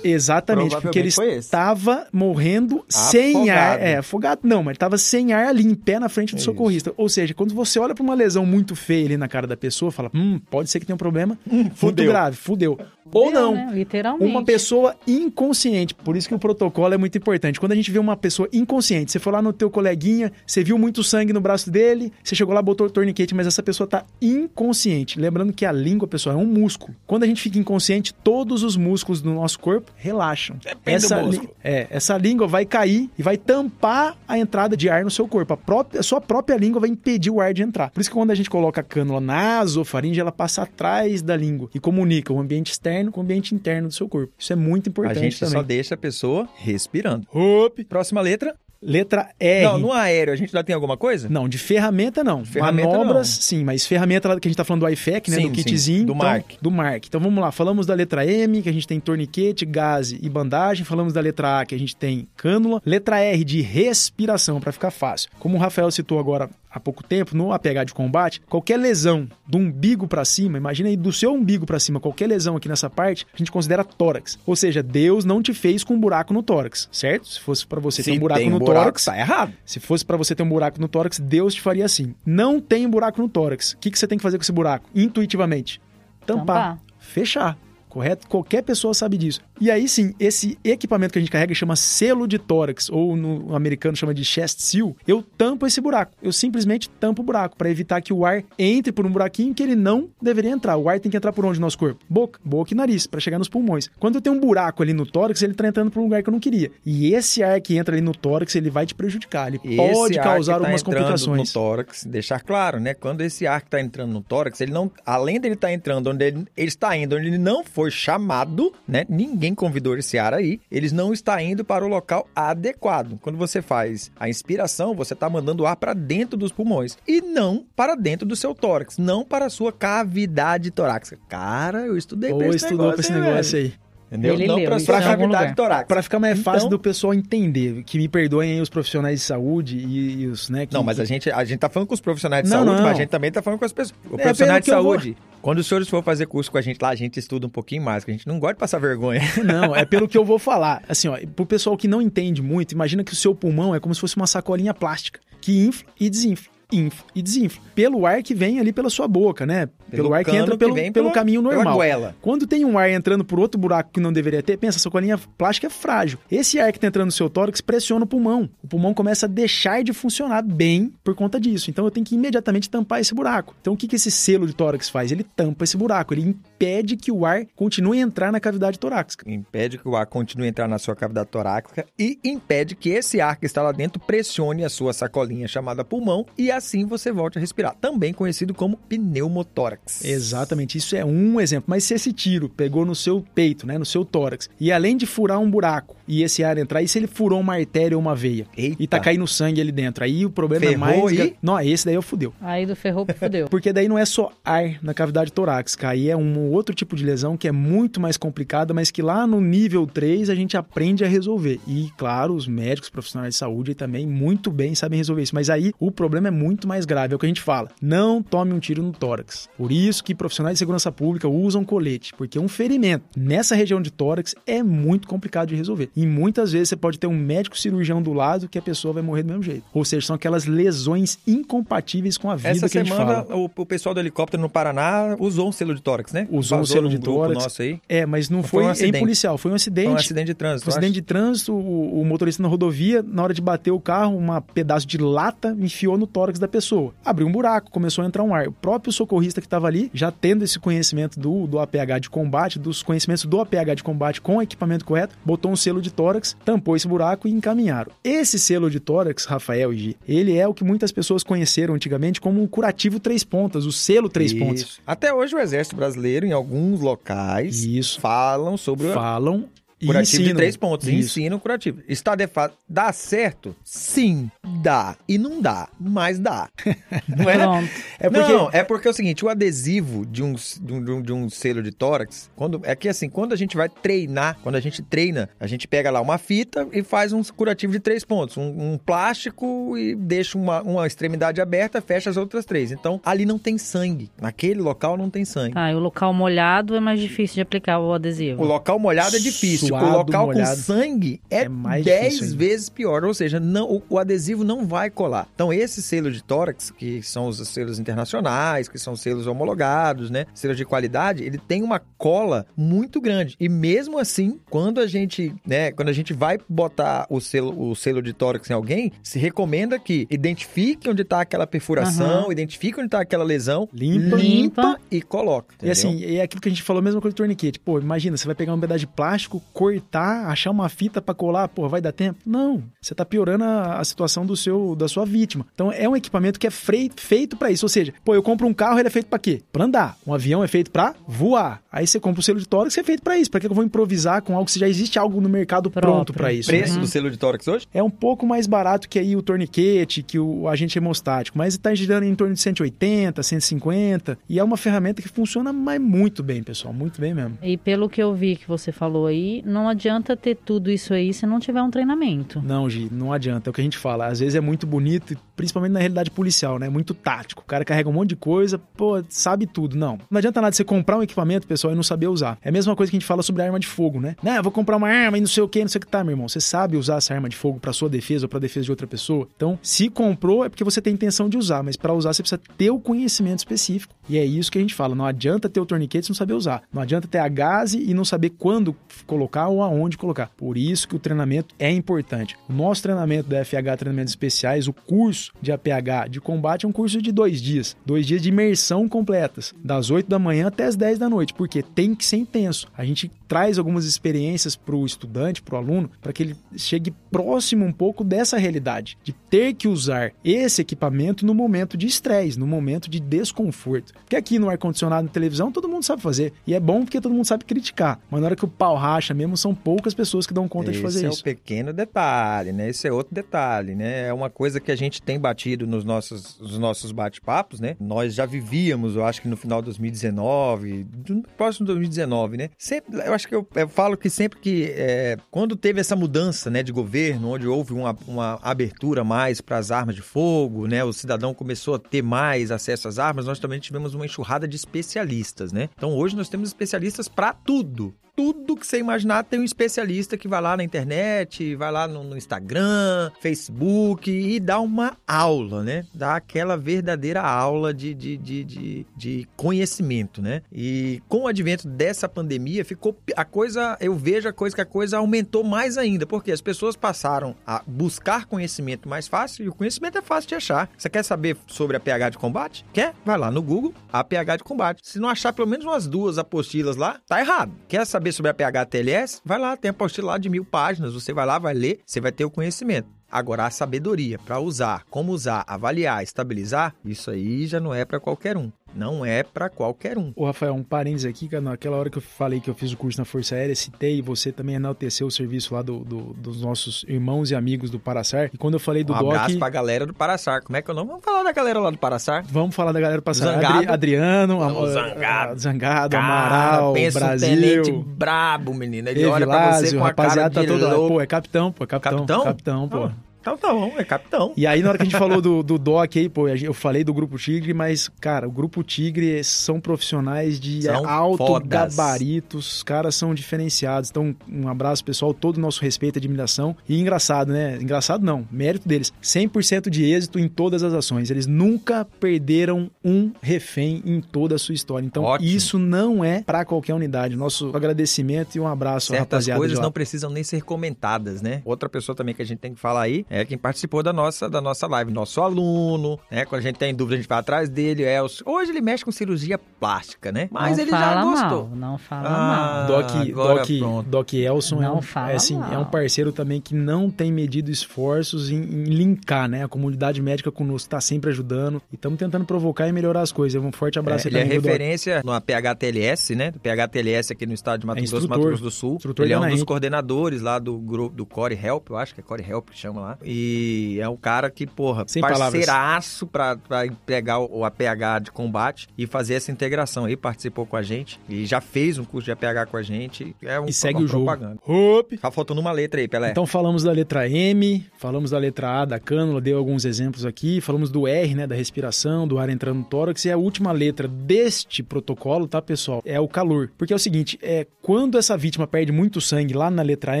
[0.02, 3.58] Exatamente, porque ele estava morrendo sem Afogado.
[3.58, 3.82] ar.
[3.82, 6.44] É, afogado não, mas ele estava sem ar ali, em pé na frente do É
[6.44, 6.92] socorrista.
[6.96, 9.90] Ou seja, quando você olha para uma lesão muito feia ali na cara da pessoa,
[9.90, 12.06] fala, hum, pode ser que tenha um problema muito fudeu.
[12.10, 12.78] grave, fudeu.
[13.12, 13.54] Ou não.
[13.54, 13.70] né?
[13.72, 14.24] Literalmente.
[14.30, 17.58] Uma pessoa inconsciente, por isso que o protocolo é muito importante.
[17.60, 20.78] Quando a gente vê uma pessoa inconsciente, você foi lá no teu coleguinha, você viu
[20.78, 24.04] muito sangue no braço dele, você chegou lá, botou o torniquete, mas essa pessoa tá
[24.20, 25.18] inconsciente.
[25.20, 26.94] Lembrando que a língua, pessoal, é um músculo.
[27.06, 30.56] Quando a gente fica inconsciente, todos os músculos do nosso corpo relaxam.
[30.62, 31.48] Depende do essa, músculo.
[31.48, 35.26] lí- é, essa língua vai cair e vai tampar a entrada de ar no seu
[35.26, 35.52] corpo.
[35.52, 37.90] A, própria, a sua própria língua vai impedir o ar de entrar.
[37.90, 41.68] Por isso que quando a gente coloca a cânula nasofaringe, ela passa atrás da língua
[41.74, 44.32] e comunica o ambiente externo com o ambiente interno do seu corpo.
[44.38, 45.52] Isso é muito A importante gente também.
[45.52, 47.26] só deixa a pessoa respirando.
[47.32, 47.78] Hop.
[47.88, 48.54] Próxima letra.
[48.80, 49.64] Letra R.
[49.64, 51.28] Não, no aéreo a gente já tem alguma coisa?
[51.28, 52.44] Não, de ferramenta não.
[52.44, 53.42] Ferramenta Manobras, não.
[53.42, 55.36] sim, mas ferramenta que a gente tá falando do IFEC, né?
[55.38, 56.06] Sim, do sim, kitzinho.
[56.06, 56.52] do então, Mark.
[56.62, 57.04] Do Mark.
[57.06, 60.84] Então vamos lá, falamos da letra M, que a gente tem torniquete, gase e bandagem.
[60.84, 62.80] Falamos da letra A, que a gente tem cânula.
[62.86, 65.28] Letra R, de respiração, para ficar fácil.
[65.40, 66.48] Como o Rafael citou agora
[66.78, 70.96] há pouco tempo, no APH de combate, qualquer lesão do umbigo para cima, imagina aí
[70.96, 74.38] do seu umbigo para cima, qualquer lesão aqui nessa parte, a gente considera tórax.
[74.46, 77.28] Ou seja, Deus não te fez com um buraco no tórax, certo?
[77.28, 79.52] Se fosse para você ter um buraco tem no buraco, tórax, tá errado.
[79.64, 82.14] se fosse pra você ter um buraco no tórax, Deus te faria assim.
[82.24, 83.72] Não tem buraco no tórax.
[83.72, 84.88] O que, que você tem que fazer com esse buraco?
[84.94, 85.80] Intuitivamente.
[86.24, 86.44] Tampar.
[86.46, 86.78] Tampar.
[86.98, 87.58] Fechar.
[87.88, 88.28] Correto?
[88.28, 89.40] Qualquer pessoa sabe disso.
[89.60, 93.54] E aí sim, esse equipamento que a gente carrega chama selo de tórax, ou no
[93.54, 94.96] americano chama de chest seal.
[95.06, 96.12] Eu tampo esse buraco.
[96.22, 99.62] Eu simplesmente tampo o buraco para evitar que o ar entre por um buraquinho que
[99.62, 100.76] ele não deveria entrar.
[100.76, 102.04] O ar tem que entrar por onde no nosso corpo?
[102.08, 103.90] Boca, boca e nariz, para chegar nos pulmões.
[103.98, 106.28] Quando eu tenho um buraco ali no tórax, ele tá entrando por um lugar que
[106.28, 106.70] eu não queria.
[106.84, 109.48] E esse ar que entra ali no tórax, ele vai te prejudicar.
[109.48, 111.48] Ele Esse pode ar causar tá algumas complicações.
[111.48, 112.94] no tórax, deixar claro, né?
[112.94, 116.24] Quando esse ar que está entrando no tórax, ele não, além dele estar entrando onde
[116.24, 119.04] ele, ele está indo, onde ele não foi chamado, né?
[119.08, 120.60] Ninguém convidou esse ar aí.
[120.70, 123.18] Eles não está indo para o local adequado.
[123.20, 127.64] Quando você faz a inspiração, você está mandando ar para dentro dos pulmões e não
[127.76, 131.18] para dentro do seu tórax, não para a sua cavidade torácica.
[131.28, 133.72] Cara, eu estudei Ou pra esse estudou negócio, pra esse hein, negócio aí.
[134.10, 134.34] Entendeu?
[134.34, 135.86] Ele não leu para a sua cavidade torácica.
[135.86, 139.26] Pra ficar mais fácil Então- do pessoal entender, que me perdoem aí os profissionais de
[139.26, 140.64] saúde e, e os, né?
[140.64, 142.76] Que, Não, mas a gente, a gente tá falando com os profissionais de Não, saúde,
[142.76, 142.82] não.
[142.88, 143.94] mas a gente também tá falando com as pessoas.
[144.10, 146.90] O É, profissional de saúde, quando os senhores for fazer curso com a gente lá,
[146.90, 149.20] a gente estuda um pouquinho mais, que a gente não gosta de passar vergonha.
[149.44, 150.82] Não, é pelo que eu vou falar.
[150.88, 153.94] Assim, ó, pro pessoal que não entende muito, imagina que o seu pulmão é como
[153.94, 156.57] se fosse uma sacolinha plástica que infla e desinfla.
[156.70, 157.62] Infla e desinfla.
[157.74, 159.68] Pelo ar que vem ali pela sua boca, né?
[159.90, 161.78] Pelo, ar que entra pelo, vem pelo pela- caminho normal.
[162.20, 165.18] Quando tem um ar entrando por outro buraco que não deveria ter, pensa, essa colinha
[165.38, 166.18] plástica é frágil.
[166.30, 168.50] Esse ar que tá entrando no seu tórax pressiona o pulmão.
[168.62, 171.70] O pulmão começa a deixar de funcionar bem por conta disso.
[171.70, 173.54] Então eu tenho que imediatamente tampar esse buraco.
[173.62, 175.10] Então o que, que esse selo de tórax faz?
[175.10, 179.30] Ele tampa esse buraco, ele impede que o ar continue a entrar na cavidade torácica.
[179.30, 183.20] Impede que o ar continue a entrar na sua cavidade torácica e impede que esse
[183.20, 187.38] ar que está lá dentro pressione a sua sacolinha chamada pulmão e assim você volte
[187.38, 187.76] a respirar.
[187.80, 190.04] Também conhecido como pneumotórax.
[190.04, 191.66] Exatamente, isso é um exemplo.
[191.68, 195.06] Mas se esse tiro pegou no seu peito, né, no seu tórax, e além de
[195.06, 198.14] furar um buraco e esse ar entrar, e se ele furou uma artéria ou uma
[198.14, 198.76] veia Eita.
[198.82, 201.18] e tá caindo sangue ali dentro, aí o problema é Ferrou mais...
[201.18, 202.32] e- Não, esse daí eu fudeu.
[202.40, 203.48] Aí do ferrou pro fudeu.
[203.50, 207.04] Porque daí não é só ar na cavidade torácica, aí é um outro tipo de
[207.04, 211.04] lesão que é muito mais complicada, mas que lá no nível 3 a gente aprende
[211.04, 211.60] a resolver.
[211.66, 215.34] E, claro, os médicos profissionais de saúde também muito bem sabem resolver isso.
[215.34, 217.68] Mas aí o problema é muito mais grave, é o que a gente fala.
[217.82, 219.48] Não tome um tiro no tórax.
[219.56, 223.90] Por isso que profissionais de segurança pública usam colete, porque um ferimento nessa região de
[223.90, 225.90] tórax é muito complicado de resolver.
[225.98, 229.02] E muitas vezes você pode ter um médico cirurgião do lado que a pessoa vai
[229.02, 229.64] morrer do mesmo jeito.
[229.74, 233.36] Ou seja, são aquelas lesões incompatíveis com a vida Essa que semana, fala.
[233.36, 236.28] o, o pessoal do helicóptero no Paraná usou um selo de tórax, né?
[236.30, 237.42] Usou um Vazou selo num de tórax.
[237.42, 237.80] nosso aí.
[237.88, 239.86] É, mas não Foi foi, um em policial, foi um acidente.
[239.86, 240.70] Foi um acidente de trânsito.
[240.70, 244.16] Um acidente de trânsito, o, o motorista na rodovia, na hora de bater o carro,
[244.16, 246.94] um pedaço de lata enfiou no tórax da pessoa.
[247.04, 248.46] Abriu um buraco, começou a entrar um ar.
[248.46, 252.56] O próprio socorrista que estava ali, já tendo esse conhecimento do, do APH de combate,
[252.56, 256.36] dos conhecimentos do APH de combate com o equipamento correto, botou um selo de tórax,
[256.44, 257.92] tampou esse buraco e encaminharam.
[258.02, 262.20] Esse selo de tórax, Rafael e Gi, ele é o que muitas pessoas conheceram antigamente
[262.20, 264.44] como um curativo três pontas, o selo três Isso.
[264.44, 264.80] pontas.
[264.86, 268.00] Até hoje o Exército Brasileiro, em alguns locais, Isso.
[268.00, 269.48] falam sobre o Falam
[269.86, 270.36] curativo de ensinam.
[270.36, 270.88] três pontos.
[270.88, 271.18] Isso.
[271.20, 271.82] Ensino curativo.
[271.88, 272.56] Está de fato.
[272.68, 273.54] Dá certo?
[273.64, 274.30] Sim,
[274.62, 274.96] dá.
[275.08, 276.48] E não dá, mas dá.
[277.08, 277.38] Não é?
[277.38, 277.68] Pronto.
[277.98, 281.12] É porque Não, é porque é o seguinte, o adesivo de um, de um, de
[281.12, 284.54] um- de selo de tórax, quando, é que assim, quando a gente vai treinar, quando
[284.56, 288.04] a gente treina, a gente pega lá uma fita e faz um curativo de três
[288.04, 292.70] pontos, um, um plástico e deixa uma, uma extremidade aberta, fecha as outras três.
[292.72, 294.10] Então, ali não tem sangue.
[294.20, 295.54] Naquele local não tem sangue.
[295.54, 298.42] Tá, e o local molhado é mais difícil de aplicar o adesivo.
[298.42, 299.67] O local molhado é difícil.
[299.68, 300.50] Suado, o local molhado.
[300.56, 302.36] com sangue é, É mais 10 difícil ainda.
[302.36, 303.04] vezes pior.
[303.04, 305.28] Ou seja, não, o, o adesivo não vai colar.
[305.34, 310.26] Então, esse selo de tórax, que são os selos internacionais, que são selos homologados, né?
[310.34, 313.36] Selos de qualidade, ele tem uma cola muito grande.
[313.38, 317.74] E mesmo assim, quando a gente, né, quando a gente vai botar o selo, o
[317.74, 322.86] selo de tórax em alguém, se recomenda que identifique onde está aquela perfuração, identifique onde
[322.86, 324.16] está aquela lesão, Limpa.
[324.16, 324.80] Limpa.
[324.90, 325.54] e coloca.
[325.62, 327.58] E assim, é aquilo que a gente falou, a mesma coisa do torniquete.
[327.58, 331.48] Pô, imagina, você vai pegar um pedaço de plástico, cortar, achar uma fita pra colar,
[331.48, 332.20] pô, vai dar tempo?
[332.24, 332.62] Não.
[332.80, 335.44] Você tá piorando a, a situação do seu, da sua vítima.
[335.52, 337.64] Então é um equipamento que é frei- feito pra isso.
[337.64, 339.42] Ou seja, pô, eu compro um carro, ele é feito pra quê?
[339.52, 339.96] Pra andar.
[340.06, 341.60] Um avião é feito pra voar.
[341.72, 343.30] Aí você compra o selo de tórax, é feito pra isso.
[343.30, 346.14] Pra que eu vou improvisar com algo se já existe algo no mercado pronto Próprio.
[346.14, 346.48] pra isso?
[346.48, 346.80] preço né?
[346.80, 347.66] do selo de tórax hoje?
[347.74, 351.74] É um pouco mais barato que aí o torniquete, que o agente hemostático, mas está
[351.74, 356.42] girando em torno de 180, 150, e é uma ferramenta que funciona mas muito bem,
[356.42, 357.36] pessoal, muito bem mesmo.
[357.42, 361.12] E pelo que eu vi que você falou aí, não adianta ter tudo isso aí
[361.12, 362.42] se não tiver um treinamento.
[362.42, 364.06] Não, Gi, não adianta, é o que a gente fala.
[364.06, 366.68] Às vezes é muito bonito, principalmente na realidade policial, né?
[366.68, 367.42] Muito tático.
[367.42, 369.76] O cara carrega um monte de coisa, pô, sabe tudo.
[369.76, 369.98] Não.
[370.10, 372.38] Não adianta nada você comprar um equipamento, pessoal, e não saber usar.
[372.42, 374.16] É a mesma coisa que a gente fala sobre arma de fogo, né?
[374.22, 375.88] Não, eu vou comprar uma arma e não sei o que, não sei o que
[375.88, 376.28] tá, meu irmão.
[376.28, 378.86] Você sabe usar essa arma de fogo pra sua defesa ou pra defesa de outra
[378.86, 379.28] pessoa.
[379.36, 382.40] Então, se comprou é porque você tem intenção de usar, mas pra usar você precisa
[382.56, 383.94] ter o conhecimento específico.
[384.08, 384.94] E é isso que a gente fala.
[384.94, 386.62] Não adianta ter o torniquete e não saber usar.
[386.72, 388.74] Não adianta ter a gase e não saber quando
[389.06, 390.30] colocar colocar ou aonde colocar.
[390.36, 392.36] Por isso que o treinamento é importante.
[392.48, 396.72] O nosso treinamento da FH Treinamentos Especiais, o curso de APH de combate é um
[396.72, 397.76] curso de dois dias.
[397.86, 401.62] Dois dias de imersão completas, das 8 da manhã até as 10 da noite, porque
[401.62, 402.66] tem que ser intenso.
[402.76, 406.92] A gente traz algumas experiências para o estudante, para o aluno, para que ele chegue
[407.10, 412.38] próximo um pouco dessa realidade, de ter que usar esse equipamento no momento de estresse,
[412.38, 413.92] no momento de desconforto.
[413.92, 416.32] Porque aqui no ar-condicionado na televisão todo mundo sabe fazer.
[416.46, 418.00] E é bom porque todo mundo sabe criticar.
[418.10, 420.78] Mas na hora que o pau racha mesmo, são poucas pessoas que dão conta Esse
[420.78, 421.20] de fazer é isso.
[421.20, 422.68] o pequeno detalhe, né?
[422.68, 424.08] Esse é outro detalhe, né?
[424.08, 427.76] É uma coisa que a gente tem batido nos nossos, nos nossos bate-papos, né?
[427.80, 432.50] Nós já vivíamos, eu acho que no final de 2019, do- próximo de 2019, né?
[432.58, 436.50] Sempre, eu acho que eu, eu falo que sempre que, é, quando teve essa mudança,
[436.50, 440.82] né, de governo, onde houve uma, uma abertura mais para as armas de fogo, né?
[440.84, 444.56] O cidadão começou a ter mais acesso às armas, nós também tivemos uma enxurrada de
[444.56, 445.68] especialistas, né?
[445.76, 450.26] Então hoje nós temos especialistas para tudo tudo que você imaginar tem um especialista que
[450.26, 455.86] vai lá na internet, vai lá no, no Instagram, Facebook e dá uma aula, né?
[455.94, 460.42] Dá aquela verdadeira aula de, de, de, de, de conhecimento, né?
[460.52, 464.66] E com o advento dessa pandemia, ficou a coisa, eu vejo a coisa que a
[464.66, 469.54] coisa aumentou mais ainda, porque as pessoas passaram a buscar conhecimento mais fácil e o
[469.54, 470.68] conhecimento é fácil de achar.
[470.76, 472.64] Você quer saber sobre a PH de combate?
[472.72, 472.94] Quer?
[473.04, 474.80] Vai lá no Google, a PH de combate.
[474.82, 477.52] Se não achar pelo menos umas duas apostilas lá, tá errado.
[477.68, 479.20] Quer saber sobre a PH TLS?
[479.24, 480.94] Vai lá, tem apostila de mil páginas.
[480.94, 482.88] Você vai lá, vai ler, você vai ter o conhecimento.
[483.10, 487.98] Agora, a sabedoria para usar, como usar, avaliar, estabilizar, isso aí já não é para
[487.98, 488.52] qualquer um.
[488.74, 490.12] Não é para qualquer um.
[490.14, 492.76] Ô, Rafael, um parênteses aqui, que naquela hora que eu falei que eu fiz o
[492.76, 496.84] curso na Força Aérea, citei, você também enalteceu o serviço lá do, do- dos nossos
[496.88, 498.30] irmãos e amigos do Paraçar.
[498.32, 500.42] E quando eu falei do Um DOC, abraço pra galera do Paraçar.
[500.42, 500.88] Como é que é o nome?
[500.90, 502.24] Vamos falar da galera lá do Paraçar.
[502.28, 503.34] vamos falar da galera do Paraçar.
[503.34, 503.54] Zangado.
[503.58, 505.32] Adri- Adriano, Am- O Zangado.
[505.32, 507.62] ah, Zangado, Cara, Amaral, pensa um Brasil.
[507.62, 508.88] tenente brabo, menino.
[508.88, 510.94] Ele olha pra você Evilásio, com a cara rapaziada, de tá todo louco.
[510.94, 511.96] Pô, é capitão, pô, é capitão.
[512.06, 512.24] Capitão?
[512.24, 512.84] Capitão, pô.
[512.84, 514.32] Ah, Então tá bom, é capitão.
[514.36, 516.84] E aí, na hora que a gente falou do, do DOC aí, pô, eu falei
[516.84, 521.48] do Grupo Tigre, mas, cara, o Grupo Tigre são profissionais de São alto fodas.
[521.76, 523.90] gabarito, os caras são diferenciados.
[523.90, 526.56] Então, um abraço, pessoal, todo o nosso respeito e admiração.
[526.68, 527.58] E engraçado, né?
[527.60, 528.92] Engraçado não, mérito deles.
[529.02, 531.10] 100% de êxito em todas as ações.
[531.10, 534.86] Eles nunca perderam um refém em toda a sua história.
[534.86, 535.28] Então, Ótimo.
[535.28, 537.16] isso não é pra qualquer unidade.
[537.16, 539.64] Nosso agradecimento e um abraço Certas rapaziada coisas de lá.
[539.64, 541.42] não precisam nem ser comentadas, né?
[541.44, 544.28] Outra pessoa também que a gente tem que falar aí é quem participou da nossa,
[544.28, 546.24] da nossa live, nosso aluno, né?
[546.24, 547.82] Quando a gente tem dúvida, a gente vai atrás dele.
[547.84, 550.28] É, os- hoje ele mexe com cirurgia plástica, né?
[550.30, 551.46] Mas não ele já gostou.
[551.48, 552.82] mal, não fala Ah, mal.
[552.82, 553.88] Doc, Doc, pronto.
[553.88, 555.52] Doc Elson é Não um, fala é, assim, mal.
[555.52, 559.44] é um parceiro também que não tem medido esforços em, em linkar, né?
[559.44, 563.42] A comunidade médica conosco está sempre ajudando e estamos tentando provocar e melhorar as coisas.
[563.42, 566.30] Um forte abraço É, aí ele é referência no PHTLS, né?
[566.30, 568.08] Do PHTLS aqui no estado de Mato É Grosso.
[568.08, 568.78] Mato Grosso do Sul.
[568.98, 572.02] Ele é um dos coordenadores lá do grupo do Core Help, eu acho que é
[572.04, 572.97] Core Help que chama lá.
[573.04, 578.10] E é um cara que, porra, Sem parceiraço pra, pra pegar o, o APH de
[578.10, 579.96] combate e fazer essa integração aí.
[579.96, 583.14] Participou com a gente e já fez um curso de APH com a gente.
[583.22, 584.04] É um, E segue uma o jogo.
[584.04, 584.38] propaganda.
[584.46, 584.92] Hop.
[585.00, 586.10] Tá faltando uma letra aí, Pelé.
[586.10, 590.40] Então falamos da letra M, falamos da letra A da cânula, deu alguns exemplos aqui,
[590.40, 593.86] falamos do R, né, da respiração, do ar entrando no tórax, e a última letra
[593.88, 596.50] deste protocolo, tá, pessoal, é o calor.
[596.56, 600.00] Porque é o seguinte, é quando essa vítima perde muito sangue lá na letra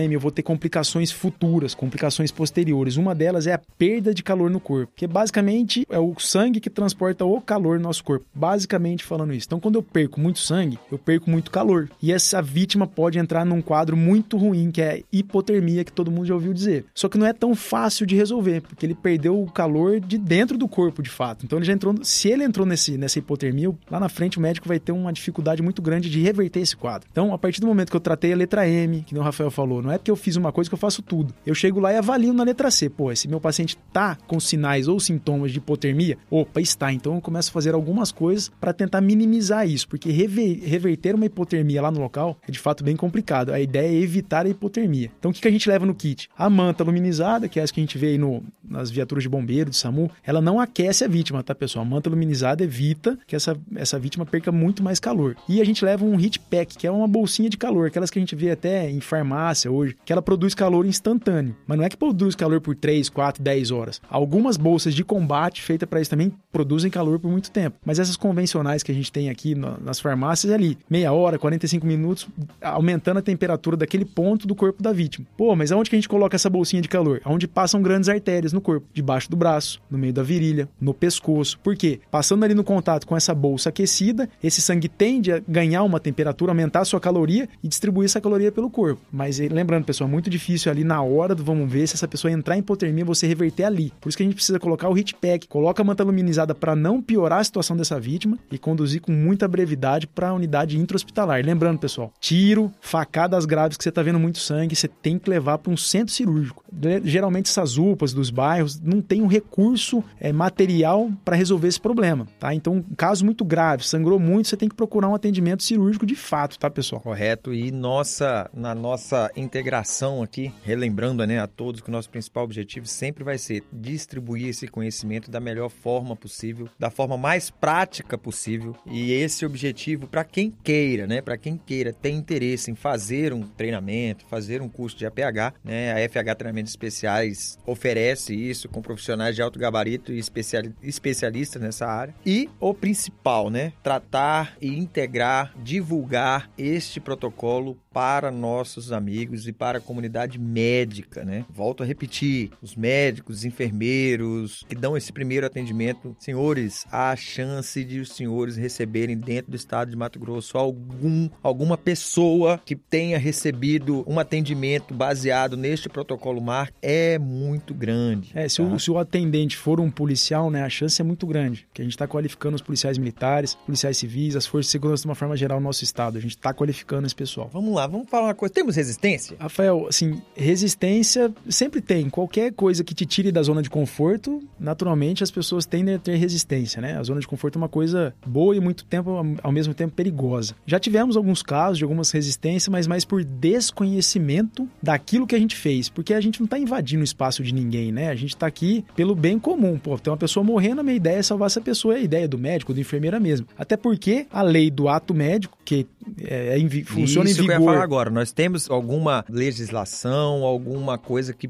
[0.02, 2.87] M, eu vou ter complicações futuras, complicações posteriores.
[2.96, 6.70] Uma delas é a perda de calor no corpo, que basicamente é o sangue que
[6.70, 9.46] transporta o calor no nosso corpo, basicamente falando isso.
[9.46, 11.88] Então quando eu perco muito sangue, eu perco muito calor.
[12.02, 16.26] E essa vítima pode entrar num quadro muito ruim, que é hipotermia, que todo mundo
[16.26, 16.84] já ouviu dizer.
[16.94, 20.56] Só que não é tão fácil de resolver, porque ele perdeu o calor de dentro
[20.56, 21.44] do corpo, de fato.
[21.44, 24.68] Então ele já entrou, se ele entrou nesse, nessa hipotermia, lá na frente o médico
[24.68, 27.08] vai ter uma dificuldade muito grande de reverter esse quadro.
[27.10, 29.82] Então, a partir do momento que eu tratei a letra M, que o Rafael falou,
[29.82, 31.34] não é porque eu fiz uma coisa que eu faço tudo.
[31.44, 32.77] Eu chego lá e avalio na letra C.
[32.90, 36.92] Pô, esse meu paciente tá com sinais ou sintomas de hipotermia, opa, está.
[36.92, 41.24] Então eu começo a fazer algumas coisas para tentar minimizar isso, porque rever- reverter uma
[41.24, 43.52] hipotermia lá no local é de fato bem complicado.
[43.52, 45.10] A ideia é evitar a hipotermia.
[45.18, 46.28] Então o que, que a gente leva no kit?
[46.36, 49.28] A manta luminizada, que é essa que a gente vê aí no, nas viaturas de
[49.28, 51.84] bombeiro, de SAMU, ela não aquece a vítima, tá, pessoal?
[51.84, 55.36] A manta luminizada evita que essa, essa vítima perca muito mais calor.
[55.48, 58.18] E a gente leva um heat pack, que é uma bolsinha de calor, aquelas que
[58.18, 61.56] a gente vê até em farmácia hoje, que ela produz calor instantâneo.
[61.66, 64.02] Mas não é que produz calor por por 3, 4, 10 horas.
[64.10, 67.78] Algumas bolsas de combate feitas para isso também produzem calor por muito tempo.
[67.82, 71.86] Mas essas convencionais que a gente tem aqui nas farmácias é ali, meia hora, 45
[71.86, 72.28] minutos,
[72.60, 75.26] aumentando a temperatura daquele ponto do corpo da vítima.
[75.34, 77.22] Pô, mas aonde que a gente coloca essa bolsinha de calor?
[77.24, 81.58] Onde passam grandes artérias no corpo, debaixo do braço, no meio da virilha, no pescoço.
[81.60, 82.00] Por quê?
[82.10, 86.52] Passando ali no contato com essa bolsa aquecida, esse sangue tende a ganhar uma temperatura,
[86.52, 89.00] aumentar a sua caloria e distribuir essa caloria pelo corpo.
[89.10, 92.06] Mas eh, lembrando, pessoal, é muito difícil ali na hora do vamos ver se essa
[92.06, 93.92] pessoa entrar hipotermia, você reverter ali.
[94.00, 96.74] Por isso que a gente precisa colocar o hit pack, coloca a manta luminizada para
[96.74, 101.44] não piorar a situação dessa vítima e conduzir com muita brevidade para a unidade intra-hospitalar.
[101.44, 105.58] Lembrando, pessoal, tiro, facadas graves que você está vendo muito sangue, você tem que levar
[105.58, 106.64] para um centro cirúrgico.
[107.04, 112.26] Geralmente essas UPAs dos bairros não tem um recurso é, material para resolver esse problema,
[112.38, 112.54] tá?
[112.54, 116.14] Então, um caso muito grave, sangrou muito, você tem que procurar um atendimento cirúrgico de
[116.14, 117.00] fato, tá, pessoal?
[117.00, 117.52] Correto.
[117.52, 122.86] E nossa, na nossa integração aqui, relembrando né, a todos que o nosso principal objetivo
[122.86, 128.74] sempre vai ser distribuir esse conhecimento da melhor forma possível, da forma mais prática possível.
[128.86, 131.20] E esse objetivo para quem queira, né?
[131.20, 135.92] Para quem queira ter interesse em fazer um treinamento, fazer um curso de APH, né?
[135.92, 142.14] A FH Treinamentos Especiais oferece isso com profissionais de alto gabarito e especialistas nessa área.
[142.24, 143.72] E o principal, né?
[143.82, 151.44] Tratar e integrar, divulgar este protocolo para nossos amigos e para a comunidade médica, né?
[151.50, 157.16] Volto a repetir, os médicos, os enfermeiros que dão esse primeiro atendimento, senhores, há a
[157.16, 162.76] chance de os senhores receberem dentro do estado de Mato Grosso algum alguma pessoa que
[162.76, 168.30] tenha recebido um atendimento baseado neste protocolo MAR é muito grande.
[168.34, 168.62] É, se, tá?
[168.62, 171.84] o, se o atendente for um policial, né, a chance é muito grande, que a
[171.84, 175.36] gente está qualificando os policiais militares, policiais civis, as forças de segurança de uma forma
[175.36, 176.18] geral no nosso estado.
[176.18, 177.48] A gente está qualificando esse pessoal.
[177.52, 178.52] Vamos lá, vamos falar uma coisa.
[178.52, 179.36] Temos resistência?
[179.38, 182.08] Rafael, assim, resistência sempre tem.
[182.28, 186.14] Qualquer coisa que te tire da zona de conforto, naturalmente as pessoas tendem a ter
[186.16, 186.98] resistência, né?
[186.98, 190.54] A zona de conforto é uma coisa boa e muito tempo, ao mesmo tempo, perigosa.
[190.66, 195.56] Já tivemos alguns casos de algumas resistências, mas mais por desconhecimento daquilo que a gente
[195.56, 195.88] fez.
[195.88, 198.10] Porque a gente não está invadindo o espaço de ninguém, né?
[198.10, 199.78] A gente está aqui pelo bem comum.
[199.78, 202.28] Pô, tem uma pessoa morrendo, a minha ideia é salvar essa pessoa, é a ideia
[202.28, 203.46] do médico, do enfermeira mesmo.
[203.56, 205.86] Até porque a lei do ato médico, que
[206.24, 207.56] é, é, funciona Isso em vigor.
[207.56, 208.10] Que eu ia falar agora.
[208.10, 211.48] Nós temos alguma legislação, alguma coisa que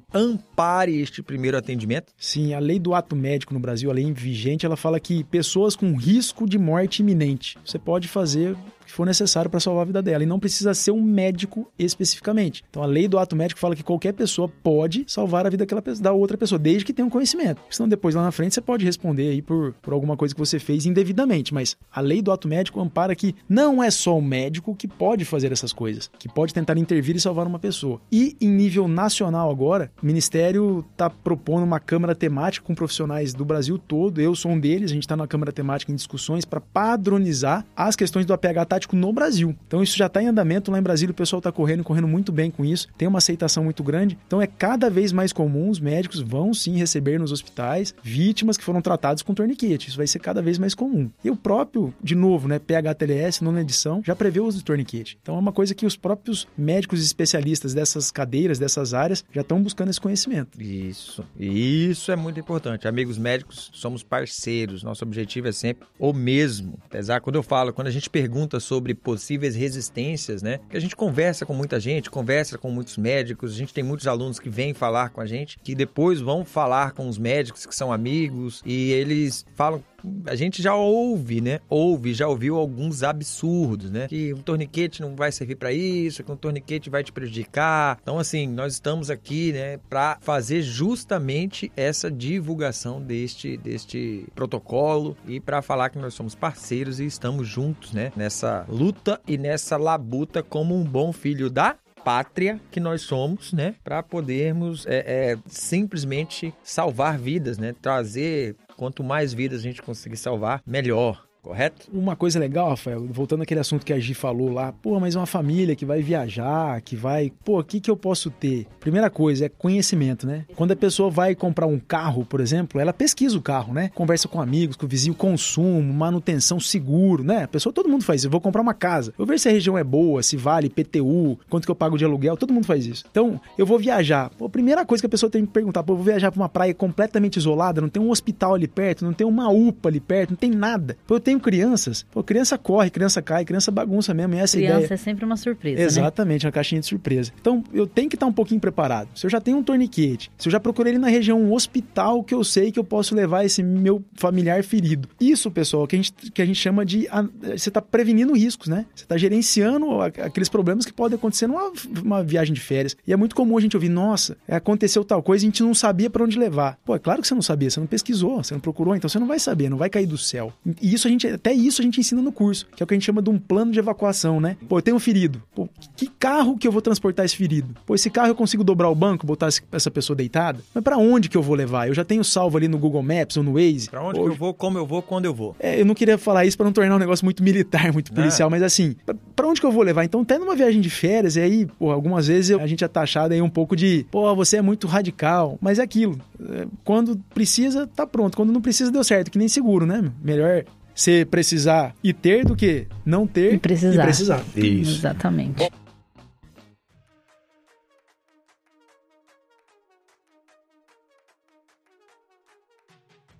[0.58, 2.12] ampare este primeiro atendimento?
[2.18, 5.76] Sim, a lei do ato médico no Brasil, a lei vigente, ela fala que pessoas
[5.76, 8.56] com risco de morte iminente, você pode fazer
[8.88, 10.24] que for necessário para salvar a vida dela.
[10.24, 12.64] E não precisa ser um médico especificamente.
[12.70, 15.66] Então a lei do ato médico fala que qualquer pessoa pode salvar a vida
[16.00, 17.60] da outra pessoa, desde que tenha um conhecimento.
[17.70, 20.58] Senão depois lá na frente você pode responder aí por, por alguma coisa que você
[20.58, 21.52] fez indevidamente.
[21.52, 25.24] Mas a lei do ato médico ampara que não é só o médico que pode
[25.26, 28.00] fazer essas coisas, que pode tentar intervir e salvar uma pessoa.
[28.10, 33.44] E em nível nacional agora, o Ministério está propondo uma câmara temática com profissionais do
[33.44, 34.18] Brasil todo.
[34.18, 37.94] Eu sou um deles, a gente está na câmara temática em discussões para padronizar as
[37.94, 39.54] questões do APH tático no Brasil.
[39.66, 42.30] Então isso já está em andamento lá em Brasília, o pessoal está correndo, correndo muito
[42.30, 44.16] bem com isso, tem uma aceitação muito grande.
[44.26, 48.64] Então é cada vez mais comum os médicos vão sim receber nos hospitais vítimas que
[48.64, 49.88] foram tratadas com torniquete.
[49.88, 51.10] Isso vai ser cada vez mais comum.
[51.24, 55.18] E o próprio, de novo, né, PHTLS, nona edição, já prevê o uso de torniquete.
[55.20, 59.60] Então é uma coisa que os próprios médicos especialistas dessas cadeiras, dessas áreas, já estão
[59.62, 60.60] buscando esse conhecimento.
[60.60, 61.24] Isso.
[61.38, 62.86] Isso é muito importante.
[62.86, 64.82] Amigos médicos, somos parceiros.
[64.82, 66.78] Nosso objetivo é sempre o mesmo.
[66.84, 70.60] Apesar, quando eu falo, quando a gente pergunta sobre possíveis resistências, né?
[70.68, 74.06] Que a gente conversa com muita gente, conversa com muitos médicos, a gente tem muitos
[74.06, 77.74] alunos que vêm falar com a gente, que depois vão falar com os médicos que
[77.74, 79.82] são amigos e eles falam
[80.26, 81.60] a gente já ouve, né?
[81.68, 84.06] Ouve, já ouviu alguns absurdos, né?
[84.08, 87.98] Que um torniquete não vai servir para isso, que um torniquete vai te prejudicar.
[88.02, 95.40] Então, assim, nós estamos aqui, né, para fazer justamente essa divulgação deste, deste protocolo e
[95.40, 100.42] para falar que nós somos parceiros e estamos juntos, né, nessa luta e nessa labuta
[100.42, 103.74] como um bom filho da pátria que nós somos, né?
[103.84, 107.74] Para podermos é, é, simplesmente salvar vidas, né?
[107.82, 111.88] Trazer quanto mais vidas a gente conseguir salvar, melhor correto?
[111.92, 115.26] Uma coisa legal, Rafael, voltando àquele assunto que a Gi falou lá, pô, mas uma
[115.26, 118.66] família que vai viajar, que vai, pô, o que que eu posso ter?
[118.80, 120.44] Primeira coisa é conhecimento, né?
[120.56, 123.90] Quando a pessoa vai comprar um carro, por exemplo, ela pesquisa o carro, né?
[123.94, 127.44] Conversa com amigos, com o vizinho, consumo, manutenção, seguro, né?
[127.44, 128.26] A pessoa, todo mundo faz isso.
[128.26, 129.14] Eu vou comprar uma casa.
[129.18, 132.04] Eu vejo se a região é boa, se vale PTU, quanto que eu pago de
[132.04, 133.04] aluguel, todo mundo faz isso.
[133.10, 134.30] Então, eu vou viajar.
[134.30, 136.40] Pô, a primeira coisa que a pessoa tem que perguntar, pô, eu vou viajar para
[136.40, 140.00] uma praia completamente isolada, não tem um hospital ali perto, não tem uma UPA ali
[140.00, 140.96] perto, não tem nada.
[141.06, 144.78] Pô, eu tenho crianças, pô, criança corre, criança cai, criança bagunça mesmo, e essa Criança
[144.78, 144.94] ideia.
[144.94, 145.84] é sempre uma surpresa, né?
[145.84, 147.32] Exatamente, uma caixinha de surpresa.
[147.38, 149.10] Então, eu tenho que estar um pouquinho preparado.
[149.14, 152.24] Se eu já tenho um torniquete, se eu já procurei ele na região um hospital
[152.24, 155.06] que eu sei que eu posso levar esse meu familiar ferido.
[155.20, 157.06] Isso, pessoal, que a gente, que a gente chama de.
[157.54, 158.86] Você está prevenindo riscos, né?
[158.94, 161.70] Você está gerenciando aqueles problemas que podem acontecer numa
[162.02, 162.96] uma viagem de férias.
[163.06, 165.74] E é muito comum a gente ouvir, nossa, aconteceu tal coisa e a gente não
[165.74, 166.78] sabia para onde levar.
[166.84, 169.18] Pô, é claro que você não sabia, você não pesquisou, você não procurou, então você
[169.18, 170.52] não vai saber, não vai cair do céu.
[170.80, 172.94] E isso a gente, até isso a gente ensina no curso, que é o que
[172.94, 174.56] a gente chama de um plano de evacuação, né?
[174.68, 175.42] Pô, eu tenho um ferido.
[175.54, 177.74] Pô, que carro que eu vou transportar esse ferido?
[177.86, 180.60] Pô, esse carro eu consigo dobrar o banco, botar essa pessoa deitada?
[180.74, 181.88] Mas para onde que eu vou levar?
[181.88, 183.88] Eu já tenho salvo ali no Google Maps ou no Waze.
[183.90, 185.56] Pra onde Ou- que eu vou, como eu vou, quando eu vou.
[185.58, 188.48] é, eu não queria falar isso pra não tornar um negócio muito militar, muito policial,
[188.50, 190.04] mas assim, pra- pra onde que eu vou levar?
[190.04, 192.88] Então, até numa viagem de férias, e aí, pô, algumas vezes eu- a gente é
[192.88, 196.18] taxado aí um pouco de, pô, você é muito radical, mas é aquilo.
[196.40, 198.36] É, Quando precisa, tá pronto.
[198.36, 200.02] Quando não precisa, deu certo, que nem seguro, né?
[200.22, 200.64] Melhor
[200.98, 203.94] você precisar e ter do que não ter E precisar.
[203.94, 204.44] E precisar.
[204.56, 205.70] Exatamente.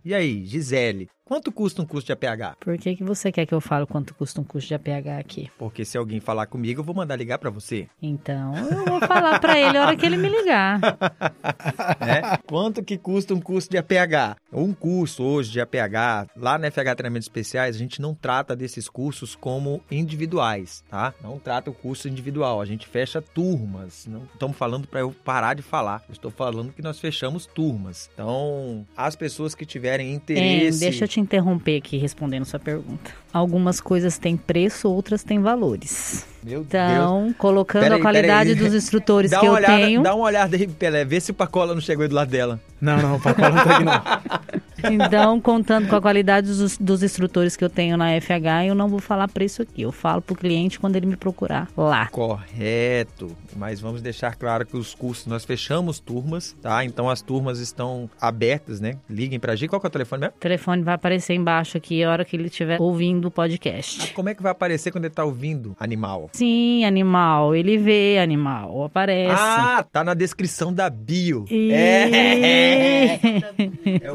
[0.05, 2.57] E aí, Gisele, quanto custa um custo de APH?
[2.59, 5.51] Por que, que você quer que eu fale quanto custa um custo de APH aqui?
[5.59, 7.87] Porque se alguém falar comigo, eu vou mandar ligar pra você.
[8.01, 10.81] Então, eu vou falar pra ele a hora que ele me ligar.
[12.01, 12.39] né?
[12.47, 14.39] Quanto que custa um curso de APH?
[14.51, 18.89] Um curso hoje de APH, lá na FH Treinamentos Especiais, a gente não trata desses
[18.89, 21.13] cursos como individuais, tá?
[21.23, 24.07] Não trata o curso individual, a gente fecha turmas.
[24.07, 26.03] Não estamos falando para eu parar de falar.
[26.09, 28.09] Eu estou falando que nós fechamos turmas.
[28.15, 30.81] Então, as pessoas que tiverem interesse...
[30.81, 33.11] deixa eu te interromper aqui respondendo sua pergunta.
[33.33, 36.27] Algumas coisas têm preço, outras têm valores.
[36.43, 36.67] Meu Deus.
[36.67, 40.03] Então, colocando Peraí, a qualidade dos instrutores Dá que uma, eu olhada, tenho.
[40.03, 41.05] dá uma olhada aí, Pelé.
[41.05, 42.61] Vê se o Pacola não chegou aí do lado dela.
[42.81, 44.61] Não, não, o pacote não tá aqui não.
[44.91, 48.89] Então, contando com a qualidade dos, dos instrutores que eu tenho na FH, eu não
[48.89, 49.83] vou falar preço aqui.
[49.83, 52.07] Eu falo pro cliente quando ele me procurar lá.
[52.09, 53.37] Correto.
[53.57, 56.85] Mas vamos deixar claro que os cursos, nós fechamos turmas, tá?
[56.85, 58.97] Então as turmas estão abertas, né?
[59.11, 59.69] Liguem pra gente.
[59.71, 60.35] Qual que é o telefone mesmo?
[60.37, 64.13] O telefone vai aparecer embaixo aqui a hora que ele estiver ouvindo o podcast.
[64.13, 65.77] Como é que vai aparecer quando ele tá ouvindo?
[65.81, 66.31] Animal.
[66.33, 67.55] Sim, animal.
[67.55, 68.85] Ele vê animal.
[68.85, 69.35] Aparece.
[69.37, 71.45] Ah, tá na descrição da bio.
[71.51, 73.19] E- É.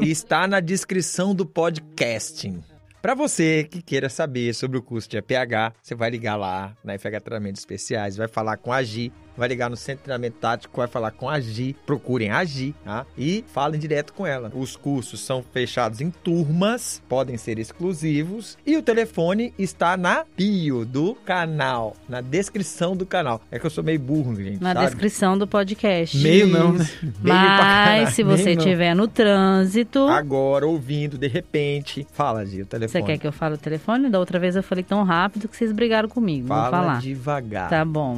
[0.00, 2.62] Está na descrição do podcasting.
[3.00, 6.98] Para você que queira saber sobre o curso de APH, você vai ligar lá na
[6.98, 10.76] FH Treinamentos Especiais, vai falar com a Gi, vai ligar no Centro de Treinamento Tático,
[10.76, 13.04] vai falar com a Gi, procurem a Gi, tá?
[13.16, 14.50] E falem direto com ela.
[14.54, 20.84] Os cursos são fechados em turmas, podem ser exclusivos, e o telefone está na bio
[20.84, 23.40] do canal, na descrição do canal.
[23.50, 24.86] É que eu sou meio burro, gente, Na sabe?
[24.86, 26.16] descrição do podcast.
[26.18, 26.88] Meio não, né?
[27.02, 27.14] Meio.
[27.22, 32.06] Mas se você estiver no trânsito, Agora, ouvindo, de repente.
[32.12, 33.02] Fala, Gi, o telefone.
[33.02, 34.08] você quer que eu fale o telefone?
[34.08, 36.48] Da outra vez eu falei tão rápido que vocês brigaram comigo.
[36.48, 37.00] Fala Vou falar.
[37.00, 37.68] devagar.
[37.70, 38.14] Tá bom.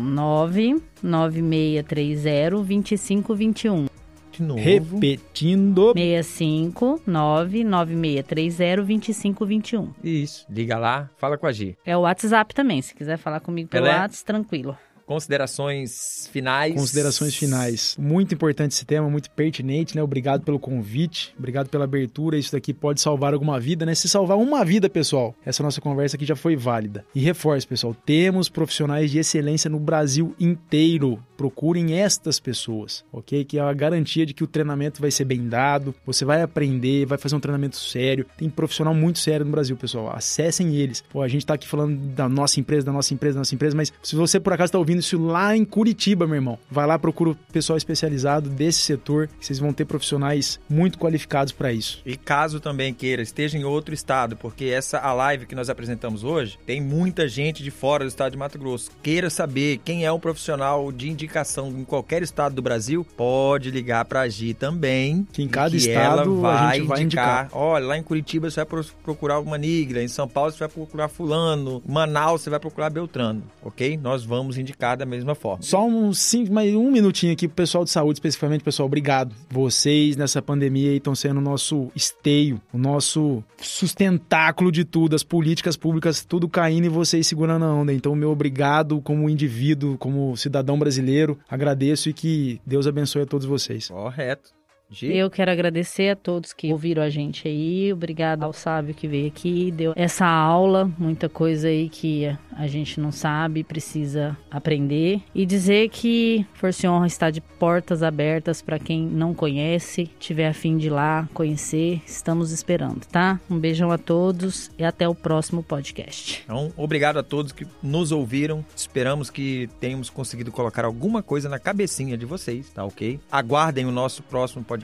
[1.03, 3.87] 99630 2521.
[4.33, 4.61] De novo.
[4.61, 5.93] Repetindo.
[5.95, 9.93] 65 99630 2521.
[10.05, 10.47] Isso.
[10.51, 11.77] Liga lá, fala com a Gi.
[11.85, 12.83] É o WhatsApp também.
[12.83, 13.99] Se quiser falar comigo pelo Pelé?
[13.99, 14.77] WhatsApp, tranquilo.
[15.07, 16.75] Considerações finais.
[16.75, 17.97] Considerações finais.
[17.97, 20.03] Muito importante esse tema, muito pertinente, né?
[20.03, 22.37] Obrigado pelo convite, obrigado pela abertura.
[22.37, 23.95] Isso daqui pode salvar alguma vida, né?
[23.95, 27.05] Se salvar uma vida, pessoal, essa nossa conversa aqui já foi válida.
[27.15, 31.23] E reforço, pessoal, temos profissionais de excelência no Brasil inteiro.
[31.37, 33.45] Procurem estas pessoas, ok?
[33.45, 37.07] Que é a garantia de que o treinamento vai ser bem dado, você vai aprender,
[37.07, 38.27] vai fazer um treinamento sério.
[38.37, 40.11] Tem profissional muito sério no Brasil, pessoal.
[40.11, 41.05] Acessem eles.
[41.11, 43.77] Pô, a gente tá aqui falando da nossa empresa, da nossa empresa, da nossa empresa,
[43.77, 46.99] mas se você por acaso tá ouvindo isso lá em Curitiba, meu irmão, vai lá,
[46.99, 52.01] procura o pessoal especializado desse setor, que vocês vão ter profissionais muito qualificados para isso.
[52.05, 56.25] E caso também queira, esteja em outro estado, porque essa a live que nós apresentamos
[56.25, 58.91] hoje, tem muita gente de fora do estado de Mato Grosso.
[59.03, 64.05] Queira saber quem é um profissional de indicação em qualquer estado do Brasil, pode ligar
[64.05, 65.27] pra Gi também.
[65.33, 67.45] Que em cada que estado ela vai a vai indicar.
[67.45, 67.49] indicar.
[67.53, 70.69] Olha, lá em Curitiba você vai pro- procurar uma Nigla, em São Paulo você vai
[70.69, 73.97] procurar fulano, Manaus você vai procurar Beltrano, ok?
[73.97, 75.63] Nós vamos indicar da mesma forma.
[75.63, 79.35] Só uns cinco, mais um minutinho aqui pro pessoal de saúde, especificamente, pessoal, obrigado.
[79.51, 85.77] Vocês nessa pandemia estão sendo o nosso esteio, o nosso sustentáculo de tudo, as políticas
[85.77, 87.93] públicas, tudo caindo e vocês segurando a onda.
[87.93, 93.47] Então, meu obrigado como indivíduo, como cidadão brasileiro, agradeço e que Deus abençoe a todos
[93.47, 93.89] vocês.
[93.89, 94.56] Correto.
[95.03, 97.93] Eu quero agradecer a todos que ouviram a gente aí.
[97.93, 103.01] Obrigado ao sábio que veio aqui, deu essa aula, muita coisa aí que a gente
[103.01, 105.21] não sabe, precisa aprender.
[105.35, 110.49] E dizer que Força e Honra está de portas abertas para quem não conhece, tiver
[110.49, 113.41] a fim de ir lá conhecer, estamos esperando, tá?
[113.51, 116.43] Um beijão a todos e até o próximo podcast.
[116.45, 118.65] Então, obrigado a todos que nos ouviram.
[118.75, 123.19] Esperamos que tenhamos conseguido colocar alguma coisa na cabecinha de vocês, tá ok?
[123.31, 124.76] Aguardem o nosso próximo podcast.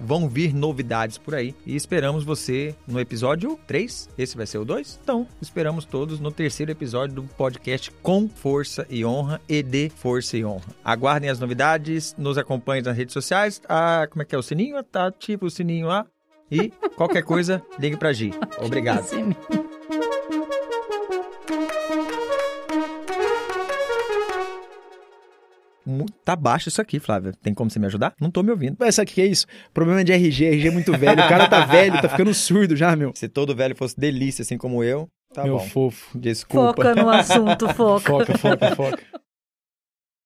[0.00, 4.08] Vão vir novidades por aí e esperamos você no episódio 3.
[4.16, 5.00] Esse vai ser o 2?
[5.02, 10.36] Então, esperamos todos no terceiro episódio do podcast Com Força e Honra e de Força
[10.36, 10.66] e Honra.
[10.84, 13.60] Aguardem as novidades, nos acompanhem nas redes sociais.
[13.68, 14.82] Ah, como é que é o sininho?
[14.82, 16.06] Tá tipo o sininho lá.
[16.50, 18.32] E qualquer coisa, ligue pra Gi.
[18.62, 19.06] Obrigado.
[26.24, 27.32] Tá baixo isso aqui, Flávia.
[27.42, 28.14] Tem como você me ajudar?
[28.20, 28.76] Não tô me ouvindo.
[28.78, 29.46] Mas sabe o que é isso?
[29.72, 31.22] Problema de RG, RG é muito velho.
[31.22, 33.12] O cara tá velho, tá ficando surdo já, meu.
[33.14, 35.64] Se todo velho fosse delícia, assim como eu, tá meu bom.
[35.68, 36.18] fofo.
[36.18, 36.82] Desculpa.
[36.82, 38.06] Foca no assunto, foca.
[38.06, 39.02] Foca, foca, foca.